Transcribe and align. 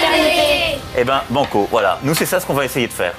fraternité. 0.00 0.78
Eh 0.98 1.04
ben, 1.04 1.22
banco, 1.30 1.68
voilà. 1.70 1.98
Nous, 2.02 2.14
c'est 2.14 2.26
ça 2.26 2.40
ce 2.40 2.46
qu'on 2.46 2.54
va 2.54 2.64
essayer 2.64 2.86
de 2.86 2.92
faire. 2.92 3.14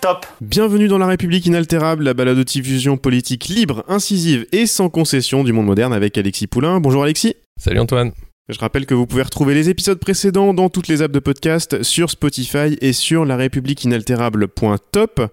Top 0.00 0.26
Bienvenue 0.40 0.88
dans 0.88 0.98
La 0.98 1.06
République 1.06 1.46
inaltérable, 1.46 2.04
la 2.04 2.12
balado-diffusion 2.12 2.96
politique 2.98 3.46
libre, 3.48 3.84
incisive 3.88 4.46
et 4.52 4.66
sans 4.66 4.90
concession 4.90 5.44
du 5.44 5.52
monde 5.52 5.66
moderne 5.66 5.94
avec 5.94 6.18
Alexis 6.18 6.46
Poulain. 6.46 6.80
Bonjour 6.80 7.04
Alexis. 7.04 7.36
Salut 7.58 7.80
Antoine. 7.80 8.12
Je 8.50 8.58
rappelle 8.58 8.84
que 8.84 8.92
vous 8.92 9.06
pouvez 9.06 9.22
retrouver 9.22 9.54
les 9.54 9.70
épisodes 9.70 9.98
précédents 9.98 10.52
dans 10.52 10.68
toutes 10.68 10.88
les 10.88 11.00
apps 11.00 11.14
de 11.14 11.20
podcast 11.20 11.82
sur 11.82 12.10
Spotify 12.10 12.76
et 12.82 12.92
sur 12.92 13.24
la 13.24 13.36
république 13.36 13.84
inaltérable.top. 13.84 15.32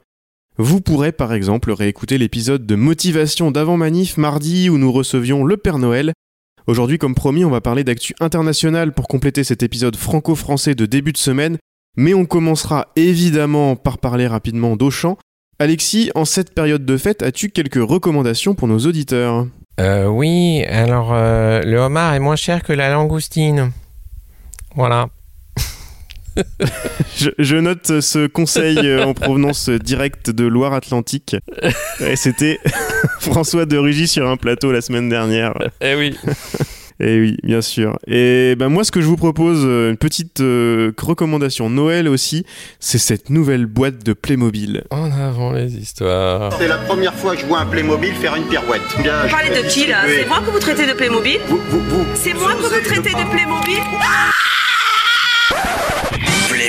Vous 0.57 0.80
pourrez 0.80 1.11
par 1.11 1.33
exemple 1.33 1.71
réécouter 1.71 2.17
l'épisode 2.17 2.66
de 2.66 2.75
motivation 2.75 3.52
d'avant 3.52 3.75
manif 3.75 4.16
mardi 4.16 4.69
où 4.69 4.77
nous 4.77 4.91
recevions 4.93 5.43
le 5.43 5.57
Père 5.57 5.80
Noël. 5.80 6.13
Aujourd'hui, 6.67 6.97
comme 6.97 7.15
promis, 7.15 7.43
on 7.43 7.49
va 7.49 7.61
parler 7.61 7.83
d'actu 7.83 8.13
international 8.20 8.93
pour 8.93 9.07
compléter 9.07 9.43
cet 9.43 9.63
épisode 9.63 9.95
franco-français 9.95 10.75
de 10.75 10.86
début 10.86 11.11
de 11.11 11.17
semaine, 11.17 11.58
mais 11.97 12.13
on 12.13 12.25
commencera 12.25 12.88
évidemment 12.95 13.75
par 13.75 13.97
parler 13.97 14.27
rapidement 14.27 14.75
d'Auchan. 14.75 15.17
Alexis, 15.59 16.11
en 16.16 16.25
cette 16.25 16.53
période 16.53 16.86
de 16.86 16.97
fête, 16.97 17.23
as-tu 17.23 17.49
quelques 17.49 17.75
recommandations 17.75 18.55
pour 18.55 18.67
nos 18.67 18.80
auditeurs? 18.80 19.47
Euh, 19.80 20.05
oui, 20.08 20.63
alors 20.67 21.13
euh, 21.13 21.61
le 21.61 21.77
homard 21.77 22.13
est 22.13 22.19
moins 22.19 22.36
cher 22.36 22.64
que 22.64 22.73
la 22.73 22.91
langoustine. 22.91 23.71
Voilà. 24.75 25.08
je, 27.17 27.29
je 27.37 27.55
note 27.57 28.01
ce 28.01 28.27
conseil 28.27 28.77
euh, 28.79 29.05
en 29.05 29.13
provenance 29.13 29.69
directe 29.69 30.29
de 30.29 30.45
Loire-Atlantique. 30.45 31.35
Et 31.99 32.15
C'était 32.15 32.59
François 33.19 33.65
de 33.65 33.77
Rugy 33.77 34.07
sur 34.07 34.29
un 34.29 34.37
plateau 34.37 34.71
la 34.71 34.81
semaine 34.81 35.09
dernière. 35.09 35.53
Eh 35.81 35.95
oui. 35.95 36.15
Et 37.03 37.19
oui, 37.19 37.37
bien 37.41 37.61
sûr. 37.61 37.97
Et 38.05 38.55
ben 38.55 38.69
moi, 38.69 38.83
ce 38.83 38.91
que 38.91 39.02
je 39.02 39.07
vous 39.07 39.17
propose, 39.17 39.61
euh, 39.65 39.89
une 39.89 39.97
petite 39.97 40.39
euh, 40.39 40.91
recommandation 41.02 41.67
Noël 41.67 42.07
aussi, 42.07 42.45
c'est 42.79 42.99
cette 42.99 43.31
nouvelle 43.31 43.65
boîte 43.65 44.05
de 44.05 44.13
Playmobil. 44.13 44.83
En 44.91 45.11
avant 45.11 45.52
les 45.52 45.75
histoires. 45.75 46.53
C'est 46.59 46.67
la 46.67 46.77
première 46.77 47.15
fois 47.15 47.33
que 47.35 47.41
je 47.41 47.47
vois 47.47 47.61
un 47.61 47.65
Playmobil 47.65 48.13
faire 48.13 48.35
une 48.35 48.43
pirouette. 48.43 48.81
Bien, 49.02 49.23
Vous 49.23 49.29
parlez 49.29 49.49
de 49.49 49.67
qui 49.67 49.87
là? 49.87 50.02
C'est 50.05 50.27
moi 50.27 50.41
que 50.45 50.52
vous 50.52 50.59
traitez 50.59 50.85
de 50.85 50.93
Playmobil? 50.93 51.39
Vous, 51.47 51.59
vous, 51.69 51.79
vous. 51.79 52.05
C'est 52.13 52.35
moi 52.35 52.53
que 52.53 52.61
vous 52.61 52.69
traitez 52.69 53.09
de 53.09 53.29
Playmobil? 53.31 53.79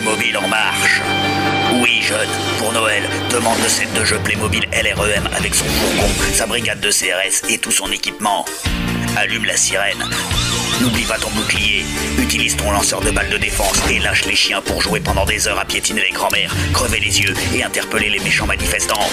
Playmobil 0.02 0.36
en 0.36 0.48
marche. 0.48 1.00
Oui, 1.80 2.02
jeune, 2.02 2.28
pour 2.58 2.72
Noël, 2.72 3.04
demande 3.30 3.56
le 3.62 3.68
set 3.68 3.92
de 3.94 4.04
jeu 4.04 4.18
Playmobil 4.24 4.66
LREM 4.72 5.28
avec 5.32 5.54
son 5.54 5.64
fourgon, 5.64 6.08
sa 6.34 6.44
brigade 6.44 6.80
de 6.80 6.90
CRS 6.90 7.48
et 7.48 7.58
tout 7.58 7.70
son 7.70 7.88
équipement. 7.92 8.44
Allume 9.16 9.44
la 9.44 9.56
sirène. 9.56 10.04
N'oublie 10.80 11.04
pas 11.04 11.18
ton 11.18 11.30
bouclier. 11.30 11.84
Utilise 12.18 12.56
ton 12.56 12.72
lanceur 12.72 13.00
de 13.00 13.12
balles 13.12 13.30
de 13.30 13.38
défense 13.38 13.80
et 13.88 14.00
lâche 14.00 14.24
les 14.24 14.34
chiens 14.34 14.60
pour 14.60 14.82
jouer 14.82 14.98
pendant 14.98 15.24
des 15.24 15.46
heures 15.46 15.60
à 15.60 15.64
piétiner 15.64 16.02
les 16.02 16.10
grands-mères, 16.12 16.52
crever 16.72 16.98
les 16.98 17.20
yeux 17.20 17.34
et 17.54 17.62
interpeller 17.62 18.10
les 18.10 18.18
méchants 18.18 18.46
manifestants. 18.46 19.08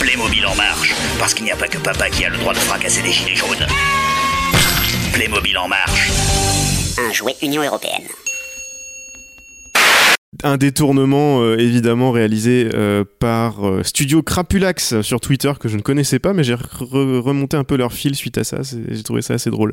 Playmobil 0.00 0.46
en 0.46 0.54
marche, 0.54 0.94
parce 1.18 1.34
qu'il 1.34 1.44
n'y 1.44 1.52
a 1.52 1.56
pas 1.56 1.68
que 1.68 1.78
papa 1.78 2.08
qui 2.08 2.24
a 2.24 2.30
le 2.30 2.38
droit 2.38 2.54
de 2.54 2.60
fracasser 2.60 3.02
les 3.02 3.12
gilets 3.12 3.36
jaunes. 3.36 3.66
Playmobil 5.12 5.58
en 5.58 5.68
marche. 5.68 6.08
Un 6.96 7.12
jouet 7.12 7.36
Union 7.42 7.62
Européenne. 7.62 8.08
Un 10.46 10.58
détournement 10.58 11.40
euh, 11.40 11.56
évidemment 11.56 12.10
réalisé 12.10 12.68
euh, 12.74 13.02
par 13.18 13.66
euh, 13.66 13.82
Studio 13.82 14.22
Crapulax 14.22 15.00
sur 15.00 15.18
Twitter 15.18 15.50
que 15.58 15.68
je 15.68 15.76
ne 15.78 15.80
connaissais 15.80 16.18
pas, 16.18 16.34
mais 16.34 16.44
j'ai 16.44 16.52
re- 16.52 17.18
remonté 17.18 17.56
un 17.56 17.64
peu 17.64 17.76
leur 17.76 17.94
fil 17.94 18.14
suite 18.14 18.36
à 18.36 18.44
ça. 18.44 18.58
J'ai 18.62 19.02
trouvé 19.02 19.22
ça 19.22 19.32
assez 19.32 19.48
drôle. 19.48 19.72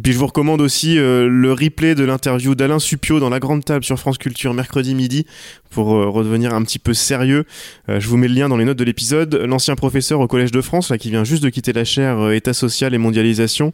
Et 0.00 0.02
puis 0.02 0.12
je 0.12 0.18
vous 0.18 0.26
recommande 0.26 0.60
aussi 0.62 0.96
le 0.96 1.52
replay 1.52 1.94
de 1.94 2.02
l'interview 2.02 2.56
d'Alain 2.56 2.80
Supio 2.80 3.20
dans 3.20 3.30
la 3.30 3.38
grande 3.38 3.64
table 3.64 3.84
sur 3.84 4.00
France 4.00 4.18
Culture 4.18 4.52
mercredi 4.52 4.96
midi 4.96 5.26
pour 5.70 5.86
redevenir 5.86 6.52
un 6.52 6.62
petit 6.62 6.80
peu 6.80 6.92
sérieux. 6.92 7.44
Je 7.86 8.04
vous 8.08 8.16
mets 8.16 8.26
le 8.26 8.34
lien 8.34 8.48
dans 8.48 8.56
les 8.56 8.64
notes 8.64 8.78
de 8.78 8.82
l'épisode. 8.82 9.36
L'ancien 9.36 9.76
professeur 9.76 10.18
au 10.18 10.26
Collège 10.26 10.50
de 10.50 10.60
France, 10.60 10.92
qui 10.98 11.10
vient 11.10 11.22
juste 11.22 11.44
de 11.44 11.48
quitter 11.50 11.72
la 11.72 11.84
chaire 11.84 12.32
État 12.32 12.52
social 12.52 12.92
et 12.94 12.98
mondialisation, 12.98 13.72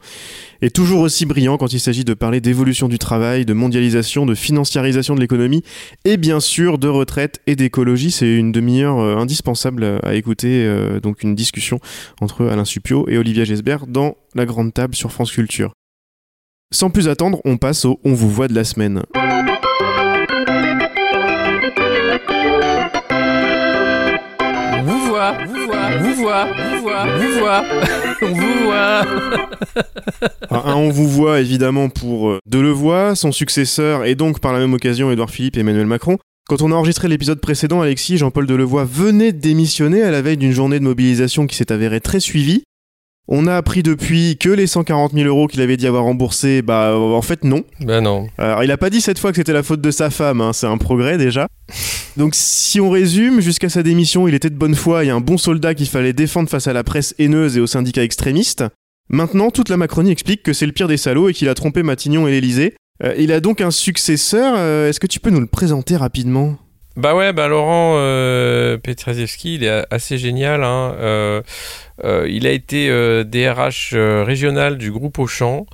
est 0.61 0.75
toujours 0.75 1.01
aussi 1.01 1.25
brillant 1.25 1.57
quand 1.57 1.73
il 1.73 1.81
s'agit 1.81 2.05
de 2.05 2.13
parler 2.13 2.43
d'évolution 2.43 2.89
du 2.89 2.99
travail, 2.99 3.47
de 3.47 3.55
mondialisation, 3.55 4.27
de 4.27 4.35
financiarisation 4.35 5.15
de 5.15 5.21
l'économie 5.21 5.63
et 6.05 6.19
bien 6.19 6.26
sûr 6.41 6.79
de 6.79 6.89
retraite 6.89 7.41
et 7.47 7.57
d'écologie. 7.57 8.11
C'est 8.11 8.35
une 8.35 8.53
demi-heure 8.53 8.99
euh, 8.99 9.17
indispensable 9.17 10.01
à 10.03 10.15
écouter, 10.15 10.65
euh, 10.67 11.01
donc 11.01 11.23
une 11.23 11.35
discussion 11.35 11.81
entre 12.21 12.47
Alain 12.47 12.65
Supio 12.65 13.09
et 13.09 13.19
Olivier 13.19 13.45
Gesbert 13.45 13.87
dans 13.87 14.17
la 14.35 14.47
grande 14.47 14.75
table 14.75 14.95
sur 14.95 15.13
France 15.13 15.33
Culture. 15.33 15.73
Sans 16.73 16.91
plus 16.91 17.09
attendre, 17.09 17.41
on 17.45 17.57
passe 17.57 17.85
au 17.85 18.01
On 18.05 18.13
vous 18.13 18.31
voit 18.31 18.49
de 18.49 18.55
la 18.55 18.65
semaine. 18.65 19.03
Vous 26.17 26.23
voit, 26.23 26.47
vous 26.47 26.83
voit, 26.83 27.07
vous 27.19 27.39
voit. 27.39 27.65
On 28.23 28.33
vous 28.33 28.65
voit. 28.65 29.03
On 30.51 30.89
vous 30.89 31.09
voit 31.09 31.41
évidemment 31.41 31.89
pour 31.89 32.31
euh, 32.31 32.39
Delevoye, 32.47 33.15
son 33.15 33.33
successeur 33.33 34.05
et 34.05 34.15
donc 34.15 34.41
par 34.41 34.53
la 34.53 34.59
même 34.59 34.73
occasion 34.73 35.11
Édouard 35.11 35.31
Philippe 35.31 35.57
et 35.57 35.61
Emmanuel 35.61 35.87
Macron. 35.87 36.19
Quand 36.49 36.63
on 36.63 36.73
a 36.73 36.75
enregistré 36.75 37.09
l'épisode 37.09 37.41
précédent, 37.41 37.81
Alexis, 37.81 38.19
Jean-Paul 38.19 38.47
Delevoye 38.47 38.85
venait 38.85 39.33
de 39.33 39.41
démissionner 39.41 40.03
à 40.03 40.11
la 40.11 40.23
veille 40.23 40.37
d'une 40.37 40.53
journée 40.53 40.79
de 40.79 40.85
mobilisation 40.85 41.47
qui 41.47 41.57
s'est 41.57 41.73
avérée 41.73 42.01
très 42.01 42.21
suivie. 42.21 42.63
On 43.29 43.49
a 43.49 43.57
appris 43.57 43.83
depuis 43.83 44.37
que 44.39 44.49
les 44.49 44.69
140 44.69 45.13
000 45.13 45.27
euros 45.27 45.49
qu'il 45.49 45.61
avait 45.61 45.77
dit 45.77 45.87
avoir 45.87 46.05
remboursés, 46.05 46.63
bah 46.63 46.97
en 46.97 47.23
fait 47.23 47.43
non. 47.43 47.65
Ben 47.81 48.01
non. 48.01 48.29
Alors 48.39 48.63
il 48.63 48.71
a 48.71 48.77
pas 48.77 48.89
dit 48.89 49.01
cette 49.01 49.19
fois 49.19 49.33
que 49.33 49.37
c'était 49.37 49.53
la 49.53 49.65
faute 49.65 49.81
de 49.81 49.91
sa 49.91 50.11
femme, 50.11 50.41
hein, 50.41 50.53
c'est 50.53 50.67
un 50.67 50.79
progrès 50.79 51.19
déjà. 51.19 51.49
Donc 52.17 52.35
si 52.35 52.81
on 52.81 52.89
résume, 52.89 53.41
jusqu'à 53.41 53.69
sa 53.69 53.83
démission, 53.83 54.29
il 54.29 54.35
était 54.35 54.51
de 54.51 54.55
bonne 54.55 54.77
foi 54.77 55.05
et 55.05 55.11
un 55.11 55.21
bon 55.21 55.39
soldat 55.39 55.75
qu'il 55.75 55.89
fallait 55.89 56.13
défendre 56.13 56.49
face 56.49 56.69
à 56.69 56.73
la 56.73 56.85
presse 56.85 57.15
haineuse 57.19 57.57
et 57.57 57.61
aux 57.61 57.67
syndicats 57.67 58.05
extrémistes. 58.05 58.65
Maintenant, 59.09 59.51
toute 59.51 59.69
la 59.69 59.77
Macronie 59.77 60.11
explique 60.11 60.43
que 60.43 60.53
c'est 60.53 60.67
le 60.67 60.73
pire 60.73 60.89
des 60.89 60.97
salauds 60.97 61.29
et 61.29 61.33
qu'il 61.33 61.49
a 61.49 61.55
trompé 61.55 61.83
Matignon 61.83 62.27
et 62.27 62.31
l'Elysée. 62.31 62.75
Euh, 63.05 63.15
il 63.19 63.33
a 63.33 63.41
donc 63.41 63.61
un 63.61 63.71
successeur, 63.71 64.55
euh, 64.57 64.89
est-ce 64.89 65.01
que 65.01 65.07
tu 65.07 65.21
peux 65.21 65.31
nous 65.31 65.41
le 65.41 65.47
présenter 65.47 65.97
rapidement? 65.97 66.57
Bah 66.97 67.15
ouais, 67.15 67.35
bah 67.35 67.47
Laurent 67.47 67.97
euh, 67.97 68.79
il 69.45 69.65
est 69.65 69.85
assez 69.91 70.17
génial. 70.17 70.65
Hein. 70.65 70.95
Euh, 70.99 71.43
euh, 72.05 72.27
il 72.31 72.47
a 72.47 72.51
été 72.51 72.89
DRH 73.25 73.93
euh, 73.93 74.25
régional 74.25 74.79
du 74.79 74.91
groupe 74.91 75.19
Auchan. 75.19 75.67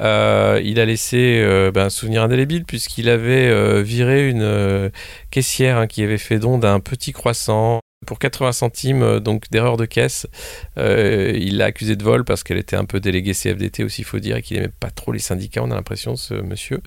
Il 0.00 0.04
a 0.04 0.84
laissé 0.84 1.40
euh, 1.40 1.70
ben, 1.70 1.86
un 1.86 1.90
souvenir 1.90 2.24
indélébile 2.24 2.64
puisqu'il 2.64 3.08
avait 3.08 3.82
viré 3.84 4.28
une 4.28 4.90
caissière 5.30 5.78
hein, 5.78 5.86
qui 5.86 6.02
avait 6.02 6.18
fait 6.18 6.40
don 6.40 6.58
d'un 6.58 6.80
petit 6.80 7.12
croissant 7.12 7.78
pour 8.04 8.18
80 8.18 8.52
centimes 8.52 9.20
donc 9.20 9.48
d'erreur 9.50 9.76
de 9.76 9.84
caisse. 9.84 10.26
Il 10.76 11.58
l'a 11.58 11.66
accusé 11.66 11.94
de 11.94 12.02
vol 12.02 12.24
parce 12.24 12.42
qu'elle 12.42 12.58
était 12.58 12.76
un 12.76 12.84
peu 12.86 12.98
déléguée 12.98 13.34
CFDT 13.34 13.84
aussi, 13.84 14.02
il 14.02 14.04
faut 14.04 14.18
dire, 14.18 14.36
et 14.36 14.42
qu'il 14.42 14.56
aimait 14.56 14.68
pas 14.68 14.90
trop 14.90 15.12
les 15.12 15.20
syndicats, 15.20 15.62
on 15.62 15.70
a 15.70 15.76
l'impression, 15.76 16.16
ce 16.16 16.34
monsieur. 16.34 16.80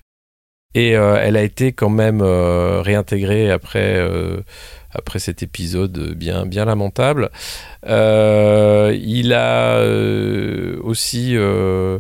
Et 0.75 0.95
euh, 0.95 1.17
elle 1.19 1.35
a 1.35 1.41
été 1.41 1.73
quand 1.73 1.89
même 1.89 2.21
euh, 2.21 2.81
réintégrée 2.81 3.49
après, 3.49 3.95
euh, 3.97 4.41
après 4.91 5.19
cet 5.19 5.43
épisode 5.43 6.13
bien, 6.15 6.45
bien 6.45 6.65
lamentable. 6.65 7.29
Euh, 7.85 8.97
il 9.01 9.33
a 9.33 9.77
euh, 9.77 10.77
aussi 10.83 11.35
euh, 11.35 11.99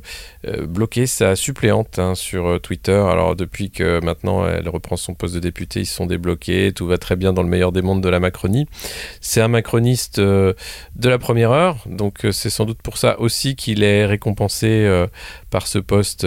bloqué 0.63 1.07
sa 1.07 1.35
suppléante 1.35 1.99
hein, 1.99 2.15
sur 2.15 2.59
Twitter. 2.61 3.01
Alors 3.09 3.35
depuis 3.35 3.71
que 3.71 4.03
maintenant 4.03 4.47
elle 4.47 4.67
reprend 4.67 4.97
son 4.97 5.13
poste 5.13 5.35
de 5.35 5.39
député, 5.39 5.81
ils 5.81 5.85
se 5.85 5.95
sont 5.95 6.05
débloqués, 6.05 6.73
tout 6.73 6.87
va 6.87 6.97
très 6.97 7.15
bien 7.15 7.33
dans 7.33 7.43
le 7.43 7.49
meilleur 7.49 7.71
des 7.71 7.81
mondes 7.81 8.01
de 8.01 8.09
la 8.09 8.19
Macronie. 8.19 8.67
C'est 9.21 9.41
un 9.41 9.47
macroniste 9.47 10.19
de 10.19 10.55
la 10.95 11.17
première 11.17 11.51
heure, 11.51 11.77
donc 11.85 12.25
c'est 12.31 12.49
sans 12.49 12.65
doute 12.65 12.81
pour 12.81 12.97
ça 12.97 13.19
aussi 13.19 13.55
qu'il 13.55 13.83
est 13.83 14.05
récompensé 14.05 15.05
par 15.49 15.67
ce 15.67 15.79
poste 15.79 16.25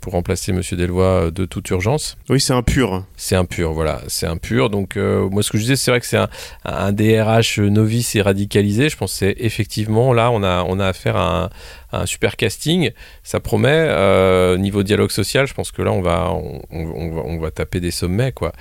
pour 0.00 0.12
remplacer 0.12 0.52
Monsieur 0.52 0.76
Delvoye 0.76 1.30
de 1.30 1.44
toute 1.44 1.68
urgence. 1.70 2.16
Oui, 2.28 2.40
c'est 2.40 2.52
un 2.52 2.62
pur. 2.62 3.04
C'est 3.16 3.36
un 3.36 3.44
pur, 3.44 3.72
voilà, 3.72 4.00
c'est 4.08 4.26
un 4.26 4.36
pur. 4.36 4.70
Donc 4.70 4.96
moi 4.96 5.42
ce 5.42 5.50
que 5.50 5.58
je 5.58 5.62
disais, 5.62 5.76
c'est 5.76 5.91
vrai 5.92 6.00
que 6.00 6.06
c'est 6.06 6.18
un, 6.64 6.92
DRH 6.92 7.58
novice 7.58 8.14
et 8.16 8.22
radicalisé. 8.22 8.88
Je 8.88 8.96
pense 8.96 9.20
que 9.20 9.34
effectivement 9.38 10.12
là, 10.12 10.30
on 10.30 10.42
a, 10.42 10.64
on 10.68 10.80
a 10.80 10.86
affaire 10.86 11.16
à 11.16 11.44
un, 11.44 11.50
un 11.92 12.06
super 12.06 12.36
casting. 12.36 12.90
Ça 13.22 13.40
promet. 13.40 13.68
Euh, 13.72 14.56
niveau 14.56 14.82
dialogue 14.82 15.10
social, 15.10 15.46
je 15.46 15.54
pense 15.54 15.70
que 15.70 15.82
là, 15.82 15.92
on 15.92 16.00
va, 16.00 16.32
on, 16.32 16.60
va, 16.70 17.22
on 17.24 17.38
va 17.38 17.50
taper 17.50 17.80
des 17.80 17.90
sommets, 17.90 18.32
quoi. 18.32 18.52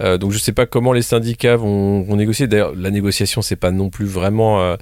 Euh, 0.00 0.18
donc, 0.18 0.32
je 0.32 0.38
sais 0.38 0.52
pas 0.52 0.66
comment 0.66 0.92
les 0.92 1.02
syndicats 1.02 1.56
vont, 1.56 2.02
vont 2.02 2.16
négocier. 2.16 2.46
D'ailleurs, 2.46 2.74
la 2.76 2.90
négociation, 2.90 3.42
c'est 3.42 3.56
pas 3.56 3.70
non 3.70 3.90
plus 3.90 4.06
vraiment 4.06 4.60
euh, 4.60 4.76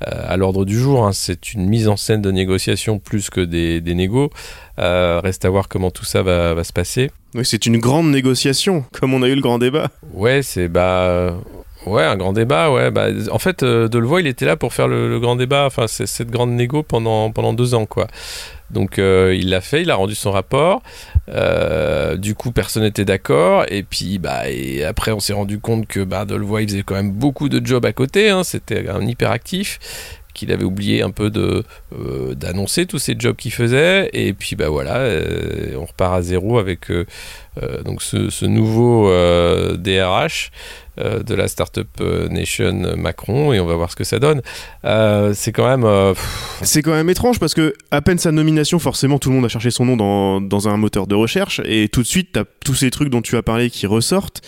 à 0.00 0.36
l'ordre 0.36 0.64
du 0.64 0.78
jour. 0.78 1.06
hein. 1.06 1.12
C'est 1.12 1.52
une 1.52 1.66
mise 1.68 1.88
en 1.88 1.96
scène 1.96 2.22
de 2.22 2.30
négociation 2.30 2.98
plus 2.98 3.30
que 3.30 3.40
des, 3.40 3.80
des 3.80 3.94
négos. 3.94 4.30
Euh, 4.78 5.20
reste 5.22 5.44
à 5.44 5.50
voir 5.50 5.68
comment 5.68 5.90
tout 5.90 6.04
ça 6.04 6.22
va, 6.22 6.52
va 6.54 6.64
se 6.64 6.72
passer. 6.72 7.10
Oui, 7.34 7.44
c'est 7.44 7.66
une 7.66 7.78
grande 7.78 8.10
négociation, 8.10 8.84
comme 8.92 9.14
on 9.14 9.22
a 9.22 9.28
eu 9.28 9.34
le 9.34 9.40
grand 9.40 9.58
débat. 9.58 9.88
Ouais, 10.12 10.42
c'est 10.42 10.68
bah 10.68 11.34
ouais 11.86 12.02
un 12.04 12.16
grand 12.16 12.32
débat. 12.32 12.70
Ouais, 12.70 12.90
bah 12.90 13.06
en 13.30 13.38
fait 13.38 13.62
euh, 13.62 13.88
Delevoye 13.88 14.20
il 14.22 14.26
était 14.26 14.44
là 14.44 14.56
pour 14.56 14.72
faire 14.74 14.88
le, 14.88 15.08
le 15.08 15.20
grand 15.20 15.36
débat. 15.36 15.64
Enfin 15.66 15.86
cette 15.86 16.30
grande 16.30 16.50
négo 16.52 16.82
pendant 16.82 17.30
pendant 17.30 17.52
deux 17.52 17.74
ans 17.74 17.86
quoi. 17.86 18.06
Donc 18.70 18.98
euh, 18.98 19.34
il 19.34 19.50
l'a 19.50 19.60
fait, 19.60 19.82
il 19.82 19.90
a 19.90 19.94
rendu 19.94 20.14
son 20.14 20.30
rapport. 20.30 20.82
Euh, 21.28 22.16
du 22.16 22.34
coup 22.34 22.52
personne 22.52 22.84
n'était 22.84 23.04
d'accord 23.04 23.64
et 23.68 23.82
puis 23.82 24.18
bah 24.18 24.48
et 24.48 24.84
après 24.84 25.10
on 25.10 25.18
s'est 25.18 25.32
rendu 25.32 25.58
compte 25.58 25.88
que 25.88 26.04
bah 26.04 26.24
Delevoye 26.24 26.62
il 26.62 26.68
faisait 26.68 26.82
quand 26.84 26.94
même 26.94 27.10
beaucoup 27.10 27.48
de 27.48 27.64
jobs 27.64 27.84
à 27.84 27.92
côté. 27.92 28.30
Hein, 28.30 28.44
C'était 28.44 28.88
un 28.88 29.04
hyperactif 29.06 29.78
qu'il 30.36 30.52
avait 30.52 30.64
oublié 30.64 31.02
un 31.02 31.10
peu 31.10 31.30
de 31.30 31.64
euh, 31.92 32.34
d'annoncer 32.34 32.86
tous 32.86 32.98
ces 32.98 33.16
jobs 33.18 33.34
qu'il 33.34 33.52
faisait. 33.52 34.10
Et 34.12 34.32
puis 34.34 34.54
bah 34.54 34.68
voilà 34.68 34.96
euh, 34.98 35.74
on 35.76 35.86
repart 35.86 36.14
à 36.14 36.22
zéro 36.22 36.58
avec 36.58 36.90
euh, 36.90 37.04
donc 37.84 38.02
ce, 38.02 38.44
nouveau 38.44 39.10
DRH 39.76 40.52
de 40.98 41.34
la 41.34 41.48
Startup 41.48 41.88
Nation 42.30 42.96
Macron 42.96 43.52
et 43.52 43.60
on 43.60 43.66
va 43.66 43.74
voir 43.74 43.90
ce 43.90 43.96
que 43.96 44.04
ça 44.04 44.18
donne. 44.18 44.42
C'est 45.34 45.52
quand 45.52 45.66
même 45.66 46.14
C'est 46.62 46.82
quand 46.82 46.92
même 46.92 47.08
étrange 47.10 47.40
parce 47.40 47.54
que 47.54 47.74
à 47.90 48.02
peine 48.02 48.18
sa 48.18 48.30
nomination, 48.30 48.78
forcément 48.78 49.18
tout 49.18 49.30
le 49.30 49.36
monde 49.36 49.46
a 49.46 49.48
cherché 49.48 49.70
son 49.70 49.86
nom 49.86 49.96
dans, 49.96 50.40
dans 50.40 50.68
un 50.68 50.76
moteur 50.76 51.06
de 51.06 51.14
recherche. 51.14 51.60
Et 51.64 51.88
tout 51.88 52.02
de 52.02 52.06
suite 52.06 52.30
t'as 52.32 52.44
tous 52.64 52.74
ces 52.74 52.90
trucs 52.90 53.08
dont 53.08 53.22
tu 53.22 53.36
as 53.36 53.42
parlé 53.42 53.70
qui 53.70 53.86
ressortent. 53.86 54.42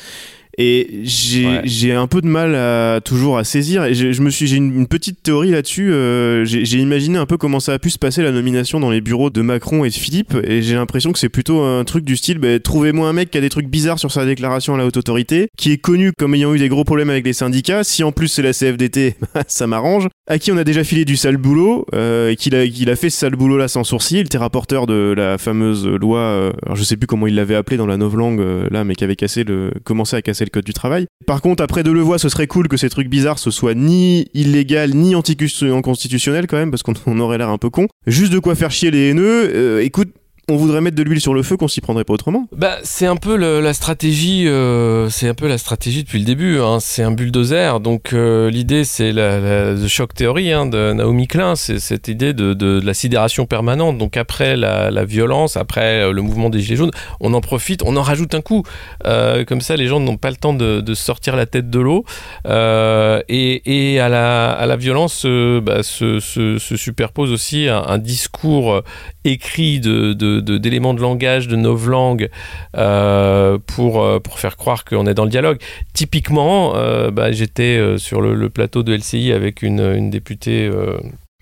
Et 0.59 1.01
j'ai 1.05 1.47
Ouais. 1.47 1.61
j'ai 1.65 1.93
un 1.93 2.09
peu 2.09 2.21
de 2.21 2.27
mal 2.27 2.55
à 2.57 3.01
toujours 3.05 3.39
à 3.39 3.45
saisir. 3.45 3.85
Et 3.85 3.95
je, 3.95 4.21
me 4.21 4.29
suis 4.29 4.47
j'ai 4.49 4.57
une, 4.57 4.75
une 4.75 4.87
petite 4.89 5.23
théorie 5.23 5.51
là-dessus. 5.53 5.93
euh, 5.93 6.45
j'ai 6.45 6.79
imaginé 6.79 7.17
un 7.17 7.27
peu 7.27 7.37
comment 7.37 7.61
ça 7.61 7.75
a 7.75 7.79
pu 7.79 7.91
se 7.91 7.99
passer 7.99 8.23
la 8.23 8.33
nomination 8.33 8.81
dans 8.81 8.91
les 8.91 9.01
bureaux 9.01 9.31
de 9.31 9.41
Macron 9.41 9.85
et 9.85 9.89
de 9.89 9.95
Philippe. 9.95 10.37
Et 10.43 10.61
j'ai 10.63 10.75
l'impression 10.75 11.13
que 11.13 11.19
c'est 11.19 11.29
plutôt 11.29 11.61
un 11.63 11.85
truc 11.85 12.05
du 12.05 12.17
style 12.17 12.39
bah, 12.39 12.59
trouvez-moi 12.59 13.09
un 13.09 13.13
mec 13.13 13.31
qui 13.31 13.39
a 13.39 13.41
des 13.41 13.49
trucs 13.51 13.69
bizarres 13.69 13.99
sur 14.01 14.11
sa 14.11 14.27
déclaration 14.27 14.75
à 14.75 14.79
la 14.79 14.85
haute 14.87 14.97
autorité, 14.97 15.47
qui 15.57 15.71
est 15.73 15.79
connu 15.79 16.11
comme 16.19 16.35
ayant 16.35 16.53
eu 16.53 16.59
des 16.59 16.69
gros 16.69 16.85
problèmes 16.85 17.11
avec 17.11 17.25
les 17.25 17.33
syndicats. 17.33 17.85
Si 17.85 18.03
en 18.03 18.11
plus 18.11 18.27
c'est 18.29 18.43
la 18.43 18.53
CFDT, 18.53 19.15
ça 19.47 19.67
m'arrange. 19.69 20.09
À 20.29 20.39
qui 20.39 20.51
on 20.51 20.57
a 20.57 20.65
déjà 20.65 20.83
filé 20.85 21.05
du 21.05 21.17
sale 21.17 21.37
boulot 21.37 21.87
euh, 21.95 22.35
qu'il 22.35 22.55
a, 22.57 22.67
qu'il 22.67 22.91
a 22.91 22.97
fait 22.97 23.11
ce 23.11 23.19
sale 23.19 23.37
boulot 23.37 23.57
là 23.59 23.69
sans 23.69 23.85
sourcil. 23.85 24.19
Il 24.19 24.27
était 24.27 24.39
rapporteur 24.39 24.87
de 24.87 25.15
la 25.17 25.39
fameuse 25.39 25.87
loi. 25.87 26.19
euh, 26.19 26.53
alors 26.65 26.77
je 26.77 26.83
sais 26.83 26.97
plus 26.97 27.07
comment 27.07 27.27
il 27.29 27.35
l'avait 27.37 27.55
appelé 27.55 27.77
dans 27.77 27.87
la 27.87 27.97
novlangue 27.97 28.41
euh, 28.41 28.67
là, 28.71 28.83
mais 28.85 28.95
qui 28.97 29.05
avait 29.05 29.17
cassé 29.17 29.45
le, 29.45 29.71
commencé 29.85 30.17
à 30.17 30.23
casser 30.23 30.45
du 30.57 30.73
travail. 30.73 31.07
Par 31.27 31.43
contre, 31.43 31.63
après 31.63 31.83
de 31.83 31.91
le 31.91 32.01
voir, 32.01 32.19
ce 32.19 32.29
serait 32.29 32.47
cool 32.47 32.69
que 32.69 32.77
ces 32.77 32.89
trucs 32.89 33.09
bizarres 33.09 33.39
ce 33.39 33.51
soit 33.51 33.75
ni 33.75 34.29
illégal 34.35 34.95
ni 34.95 35.15
anticonstitutionnel 35.15 36.47
quand 36.47 36.57
même, 36.57 36.71
parce 36.71 36.83
qu'on 36.83 36.95
on 37.07 37.21
aurait 37.21 37.39
l'air 37.39 37.51
un 37.51 37.59
peu 37.59 37.71
con. 37.71 37.89
Juste 38.07 38.33
de 38.33 38.39
quoi 38.39 38.55
faire 38.55 38.71
chier 38.71 38.91
les 38.91 39.11
haineux. 39.11 39.51
Euh, 39.55 39.83
écoute, 39.83 40.13
on 40.49 40.57
voudrait 40.57 40.81
mettre 40.81 40.97
de 40.97 41.03
l'huile 41.03 41.21
sur 41.21 41.35
le 41.35 41.43
feu 41.43 41.57
qu'on 41.57 41.69
s'y 41.69 41.81
prendrait 41.81 42.05
pas 42.05 42.15
autrement. 42.15 42.49
Bah, 42.53 42.79
c'est 42.83 43.07
un 43.07 43.17
peu 43.17 43.37
la 43.37 43.75
stratégie, 43.75 44.49
euh, 44.49 45.11
c'est 45.11 45.29
un 45.29 45.35
peu 45.35 45.47
la 45.47 45.59
stratégie 45.59 46.03
depuis 46.03 46.19
le 46.19 46.25
début. 46.25 46.59
Hein. 46.61 46.79
C'est 46.81 47.03
un 47.03 47.11
bulldozer. 47.11 47.81
Donc 47.81 48.13
euh, 48.13 48.51
l'idée, 48.51 48.85
c'est 48.85 49.13
la, 49.13 49.39
la 49.39 49.75
the 49.75 49.87
shock 49.89 50.15
theory 50.15 50.53
hein, 50.53 50.67
de 50.67 50.95
Naomi 50.95 51.27
Klein. 51.27 51.55
C'est 51.55 51.79
cette 51.79 52.09
idée 52.09 52.33
de, 52.33 52.81
la 52.83 52.95
sidération 52.95 53.47
permanente. 53.47 53.99
Donc 53.99 54.17
après 54.17 54.57
la, 54.57 55.05
violence, 55.05 55.57
après 55.57 56.03
euh, 56.03 56.13
le 56.13 56.23
mouvement 56.23 56.49
des 56.49 56.61
gilets 56.61 56.77
jaunes, 56.77 56.91
on 57.21 57.35
en 57.35 57.41
profite, 57.41 57.83
on 57.85 57.97
en 57.97 58.03
rajoute 58.03 58.35
un 58.35 58.41
coup. 58.41 58.63
Comme 59.05 59.61
ça, 59.61 59.77
les 59.77 59.87
gens 59.87 60.01
n'ont 60.01 60.17
pas 60.17 60.31
le 60.31 60.37
temps 60.37 60.55
de, 60.55 60.95
sortir 60.95 61.37
la 61.37 61.47
tête 61.47 61.71
de 61.71 61.79
l'eau. 61.79 62.05
Et, 62.47 64.01
à 64.01 64.09
la, 64.09 64.77
violence 64.77 65.27
bah, 65.27 65.83
se, 65.83 66.21
se- 66.21 66.59
se 66.59 66.77
superpose 66.77 67.33
aussi 67.33 67.69
un, 67.69 67.99
discours 67.99 68.83
écrit 69.25 69.81
de- 69.81 70.38
de- 70.41 70.59
d'éléments 70.59 70.95
de 70.95 71.01
langage, 71.01 71.49
de 71.49 71.57
novlangue, 71.57 72.29
euh, 72.77 73.59
pour, 73.67 74.03
euh, 74.03 74.19
pour 74.21 74.39
faire 74.39 74.57
croire 74.57 74.85
qu'on 74.85 75.07
est 75.07 75.15
dans 75.15 75.25
le 75.25 75.31
dialogue. 75.31 75.59
Typiquement, 75.95 76.75
euh, 76.77 77.11
bah, 77.11 77.33
j'étais 77.33 77.77
euh, 77.79 77.99
sur 77.99 78.21
le, 78.21 78.49
plateau 78.49 78.83
de 78.83 78.95
LCI 78.95 79.33
avec 79.33 79.63
une 79.63 80.11
députée. 80.11 80.71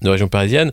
De 0.02 0.10
région 0.10 0.28
parisienne. 0.28 0.72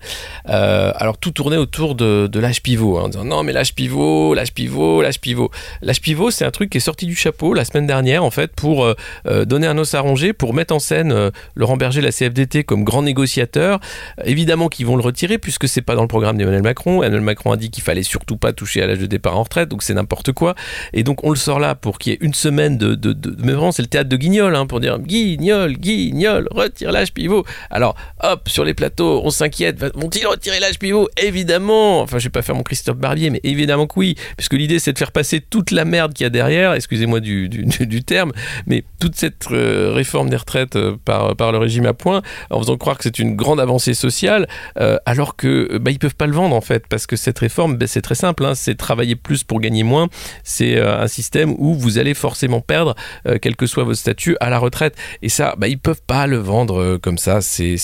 Euh, 0.49 0.91
alors 0.95 1.17
tout 1.17 1.31
tournait 1.31 1.55
autour 1.55 1.95
de, 1.95 2.29
l'âge 2.39 2.61
pivot, 2.61 2.97
hein, 2.97 3.03
en 3.03 3.07
disant 3.07 3.23
non 3.23 3.41
mais 3.43 3.53
l'âge 3.53 3.73
pivot, 3.73 4.33
l'âge 4.33 4.53
pivot, 4.53 5.01
l'âge 5.01 5.21
pivot. 5.21 5.49
L'âge 5.81 6.01
pivot, 6.01 6.29
c'est 6.29 6.43
un 6.43 6.51
truc 6.51 6.69
qui 6.69 6.79
est 6.79 6.81
sorti 6.81 7.05
du 7.05 7.15
chapeau 7.15 7.53
la 7.53 7.63
semaine 7.63 7.87
dernière 7.87 8.25
en 8.25 8.31
fait 8.31 8.51
pour 8.53 8.83
euh, 8.83 8.95
euh, 9.27 9.45
donner 9.45 9.65
un 9.65 9.77
os 9.77 9.93
à 9.93 10.01
ronger, 10.01 10.33
pour 10.33 10.53
mettre 10.53 10.75
en 10.75 10.79
scène 10.79 11.31
Laurent 11.55 11.77
Berger, 11.77 12.01
la 12.01 12.11
CFDT 12.11 12.65
comme 12.65 12.83
grand 12.83 13.01
négociateur. 13.01 13.79
Évidemment 14.25 14.67
qu'ils 14.67 14.87
vont 14.87 14.97
le 14.97 15.01
retirer 15.03 15.37
puisque 15.37 15.69
c'est 15.69 15.81
pas 15.81 15.95
dans 15.95 16.01
le 16.01 16.09
programme 16.09 16.37
d'Emmanuel 16.37 16.61
Macron. 16.61 17.01
Emmanuel 17.01 17.21
Macron 17.21 17.53
a 17.53 17.57
dit 17.57 17.69
qu'il 17.69 17.83
fallait 17.83 18.03
surtout 18.03 18.35
pas 18.35 18.51
toucher 18.51 18.81
à 18.81 18.87
l'âge 18.87 18.99
de 18.99 19.05
départ 19.05 19.37
en 19.37 19.43
retraite, 19.43 19.69
donc 19.69 19.83
c'est 19.83 19.93
n'importe 19.93 20.33
quoi. 20.33 20.53
Et 20.91 21.03
donc 21.03 21.23
on 21.23 21.29
le 21.29 21.37
sort 21.37 21.61
là 21.61 21.75
pour 21.75 21.97
qu'il 21.97 22.11
y 22.11 22.15
ait 22.15 22.19
une 22.19 22.33
semaine 22.33 22.77
de- 22.77 23.15
mais 23.37 23.53
vraiment 23.53 23.71
c'est 23.71 23.83
le 23.83 23.87
théâtre 23.87 24.09
de 24.09 24.17
Guignol 24.17 24.53
hein, 24.53 24.65
pour 24.65 24.81
dire 24.81 24.99
Guignol, 24.99 25.77
Guignol, 25.77 26.49
retire 26.51 26.91
l'âge 26.91 27.13
pivot. 27.13 27.45
Alors 27.71 27.95
hop 28.21 28.49
sur 28.49 28.65
les 28.65 28.73
plateaux, 28.73 29.12
on 29.23 29.29
s'inquiète, 29.29 29.79
vont-ils 29.95 30.25
retirer 30.25 30.59
l'âge 30.59 30.79
pivot? 30.79 31.09
Évidemment. 31.21 32.01
Enfin 32.01 32.19
je 32.19 32.25
vais 32.25 32.31
pas 32.31 32.41
faire 32.41 32.55
mon 32.55 32.63
Christophe 32.63 32.97
Barbier, 32.97 33.29
mais 33.29 33.41
évidemment 33.43 33.87
que 33.87 33.93
oui, 33.97 34.15
puisque 34.37 34.53
l'idée 34.53 34.79
c'est 34.79 34.93
de 34.93 34.97
faire 34.97 35.11
passer 35.11 35.41
toute 35.41 35.71
la 35.71 35.85
merde 35.85 36.13
qu'il 36.13 36.23
y 36.23 36.27
a 36.27 36.29
derrière. 36.29 36.73
Excusez-moi 36.73 37.19
du, 37.19 38.03
terme, 38.05 38.31
mais 38.67 38.83
toute 38.99 39.15
cette 39.15 39.47
euh, 39.51 39.91
réforme 39.93 40.29
des 40.29 40.35
retraites 40.35 40.75
euh, 40.75 40.95
par, 41.03 41.51
le 41.51 41.57
régime 41.57 41.85
à 41.85 41.93
point, 41.93 42.21
en 42.49 42.59
faisant 42.59 42.77
croire 42.77 42.97
que 42.97 43.03
c'est 43.03 43.19
une 43.19 43.35
grande 43.35 43.59
avancée 43.59 43.93
sociale, 43.93 44.47
euh, 44.79 44.97
alors 45.05 45.35
que 45.35 45.77
bah, 45.77 45.91
ils 45.91 45.99
peuvent 45.99 46.15
pas 46.15 46.27
le 46.27 46.33
vendre 46.33 46.55
en 46.55 46.61
fait, 46.61 46.87
parce 46.87 47.07
que 47.07 47.15
cette 47.15 47.39
réforme, 47.39 47.77
bah, 47.77 47.87
c'est 47.87 48.01
très 48.01 48.15
simple, 48.15 48.45
hein, 48.45 48.55
c'est 48.55 48.75
travailler 48.75 49.15
plus 49.15 49.43
pour 49.43 49.59
gagner 49.59 49.83
moins. 49.83 50.09
C'est 50.43 50.79
un 50.79 51.07
système 51.07 51.53
où 51.57 51.73
vous 51.73 51.97
allez 51.97 52.13
forcément 52.13 52.61
perdre, 52.61 52.95
quel 53.41 53.55
que 53.55 53.65
soit 53.65 53.83
votre 53.83 53.99
statut, 53.99 54.35
à 54.39 54.49
la 54.49 54.59
retraite. 54.59 54.95
Et 55.21 55.29
ça, 55.29 55.55
bah, 55.57 55.67
ils 55.67 55.77
peuvent 55.77 56.01
pas 56.05 56.27
le 56.27 56.37
vendre 56.37 56.97
comme 56.97 57.17
ça. 57.17 57.41
C'est 57.41 57.77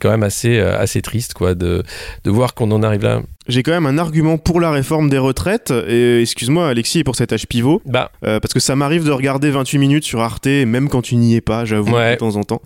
quand 0.00 0.10
même 0.10 0.22
assez 0.22 0.31
euh, 0.46 0.78
assez 0.78 1.02
triste 1.02 1.34
quoi 1.34 1.54
de 1.54 1.82
de 2.24 2.30
voir 2.30 2.54
qu'on 2.54 2.70
en 2.72 2.82
arrive 2.82 3.02
là. 3.02 3.22
J'ai 3.48 3.62
quand 3.62 3.72
même 3.72 3.86
un 3.86 3.98
argument 3.98 4.38
pour 4.38 4.60
la 4.60 4.70
réforme 4.70 5.08
des 5.10 5.18
retraites. 5.18 5.72
Et 5.88 6.20
excuse-moi, 6.20 6.68
Alexis, 6.68 7.00
et 7.00 7.04
pour 7.04 7.16
cet 7.16 7.32
âge 7.32 7.46
pivot. 7.48 7.82
Bah 7.86 8.10
Euh, 8.24 8.38
parce 8.38 8.54
que 8.54 8.60
ça 8.60 8.76
m'arrive 8.76 9.04
de 9.04 9.10
regarder 9.10 9.50
28 9.50 9.78
minutes 9.78 10.04
sur 10.04 10.20
Arte, 10.20 10.46
même 10.46 10.88
quand 10.88 11.02
tu 11.02 11.16
n'y 11.16 11.34
es 11.34 11.40
pas, 11.40 11.64
j'avoue, 11.64 11.92
Ouais. 11.94 12.12
de 12.12 12.18
temps 12.18 12.36
en 12.36 12.44
temps. 12.44 12.62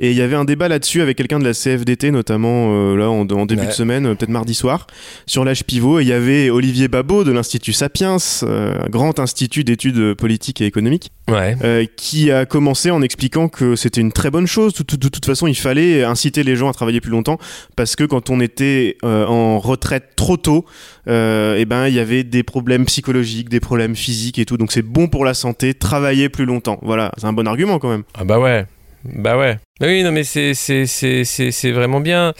Et 0.00 0.10
il 0.12 0.16
y 0.16 0.22
avait 0.22 0.36
un 0.36 0.44
débat 0.44 0.68
là-dessus 0.68 1.02
avec 1.02 1.16
quelqu'un 1.16 1.38
de 1.40 1.44
la 1.44 1.52
CFDT, 1.54 2.10
notamment 2.12 2.68
euh, 2.72 2.96
là 2.96 3.10
en, 3.10 3.22
en 3.28 3.46
début 3.46 3.62
Ouais. 3.62 3.66
de 3.66 3.72
semaine, 3.72 4.06
euh, 4.06 4.14
peut-être 4.14 4.30
mardi 4.30 4.54
soir, 4.54 4.86
sur 5.26 5.44
l'âge 5.44 5.64
pivot. 5.64 5.98
Et 5.98 6.02
il 6.02 6.08
y 6.08 6.12
avait 6.12 6.50
Olivier 6.50 6.86
Babot 6.88 7.24
de 7.24 7.32
l'Institut 7.32 7.72
Sapiens, 7.72 8.16
euh, 8.44 8.78
grand 8.90 9.18
institut 9.18 9.64
d'études 9.64 10.14
politiques 10.14 10.60
et 10.60 10.66
économiques, 10.66 11.10
ouais. 11.28 11.56
euh, 11.64 11.84
qui 11.96 12.30
a 12.30 12.46
commencé 12.46 12.90
en 12.92 13.02
expliquant 13.02 13.48
que 13.48 13.74
c'était 13.74 14.00
une 14.00 14.12
très 14.12 14.30
bonne 14.30 14.46
chose. 14.46 14.72
De, 14.74 14.84
de- 14.84 14.96
de 14.96 15.08
toute 15.08 15.26
façon, 15.26 15.46
il 15.48 15.56
fallait 15.56 16.04
inciter 16.04 16.44
les 16.44 16.54
gens 16.54 16.68
à 16.68 16.72
travailler 16.72 17.00
plus 17.00 17.10
longtemps 17.10 17.38
parce 17.74 17.96
que 17.96 18.04
quand 18.04 18.30
on 18.30 18.40
était 18.40 18.96
euh, 19.04 19.26
en 19.26 19.58
retraite 19.58 20.10
trop 20.14 20.36
tôt, 20.36 20.64
euh, 21.08 21.56
eh 21.58 21.64
ben 21.64 21.88
il 21.88 21.94
y 21.94 21.98
avait 21.98 22.22
des 22.22 22.42
problèmes 22.44 22.84
psychologiques, 22.84 23.48
des 23.48 23.60
problèmes 23.60 23.96
physiques 23.96 24.38
et 24.38 24.44
tout. 24.44 24.56
Donc 24.58 24.70
c'est 24.70 24.82
bon 24.82 25.08
pour 25.08 25.24
la 25.24 25.34
santé, 25.34 25.74
travailler 25.74 26.28
plus 26.28 26.44
longtemps. 26.44 26.78
Voilà, 26.82 27.10
c'est 27.18 27.26
un 27.26 27.32
bon 27.32 27.48
argument 27.48 27.78
quand 27.80 27.90
même. 27.90 28.04
Ah 28.14 28.24
bah 28.24 28.38
ouais. 28.38 28.64
Bah 29.04 29.36
ouais. 29.36 29.58
Oui, 29.80 30.02
non 30.02 30.12
mais 30.12 30.24
c'est 30.24 30.54
c'est 30.54 31.72
vraiment 31.72 32.00
bien. 32.00 32.34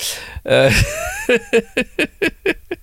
Euh, 0.49 0.71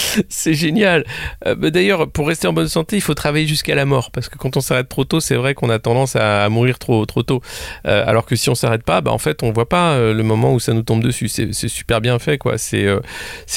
C'est 0.28 0.54
génial. 0.54 1.04
Euh, 1.46 1.54
bah, 1.54 1.70
D'ailleurs, 1.70 2.10
pour 2.10 2.28
rester 2.28 2.48
en 2.48 2.52
bonne 2.52 2.68
santé, 2.68 2.96
il 2.96 3.00
faut 3.00 3.14
travailler 3.14 3.46
jusqu'à 3.46 3.74
la 3.74 3.84
mort. 3.84 4.10
Parce 4.10 4.28
que 4.28 4.38
quand 4.38 4.56
on 4.56 4.60
s'arrête 4.60 4.88
trop 4.88 5.04
tôt, 5.04 5.20
c'est 5.20 5.34
vrai 5.34 5.54
qu'on 5.54 5.70
a 5.70 5.78
tendance 5.78 6.16
à, 6.16 6.48
mourir 6.48 6.78
trop, 6.78 7.06
tôt. 7.06 7.40
Euh, 7.86 8.04
alors 8.06 8.26
que 8.26 8.36
si 8.36 8.50
on 8.50 8.54
s'arrête 8.54 8.82
pas, 8.82 9.00
bah, 9.00 9.12
en 9.12 9.18
fait, 9.18 9.42
on 9.42 9.52
voit 9.52 9.68
pas 9.68 9.92
euh, 9.92 10.14
le 10.14 10.22
moment 10.22 10.52
où 10.52 10.60
ça 10.60 10.72
nous 10.72 10.82
tombe 10.82 11.02
dessus. 11.02 11.28
C'est 11.28 11.52
super 11.68 12.00
bien 12.00 12.18
fait, 12.18 12.38
quoi. 12.38 12.58
C'est 12.58 13.00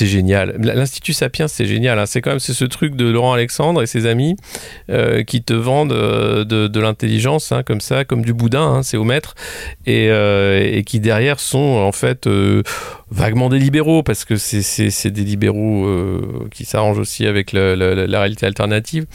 génial. 0.01 0.55
L'Institut 0.59 1.13
Sapiens, 1.13 1.47
c'est 1.47 1.65
génial. 1.65 1.99
hein. 1.99 2.05
C'est 2.05 2.21
quand 2.21 2.31
même 2.31 2.39
ce 2.39 2.65
truc 2.65 2.95
de 2.95 3.05
Laurent 3.05 3.33
Alexandre 3.33 3.81
et 3.81 3.87
ses 3.87 4.05
amis 4.05 4.35
qui 5.27 5.43
te 5.43 5.53
vendent 5.53 5.93
de, 5.93 6.79
l'intelligence, 6.79 7.51
hein, 7.51 7.63
comme 7.63 7.81
ça, 7.81 8.03
comme 8.03 8.23
du 8.23 8.33
boudin, 8.33 8.61
hein, 8.61 8.83
c'est 8.83 8.97
au 8.97 9.03
maître, 9.03 9.35
et, 9.85 10.83
qui 10.85 10.99
derrière 10.99 11.39
sont 11.39 11.59
en 11.59 11.91
fait 11.91 12.27
vaguement 13.13 13.49
des 13.49 13.59
libéraux, 13.59 14.01
parce 14.01 14.25
que 14.25 14.35
c'est 14.37 15.11
des 15.11 15.23
libéraux 15.23 15.85
euh, 15.85 16.47
qui 16.51 16.65
s'arrangent 16.65 16.97
aussi 16.97 17.27
avec 17.27 17.51
la 17.53 18.19
réalité 18.19 18.45
alternative, 18.45 19.05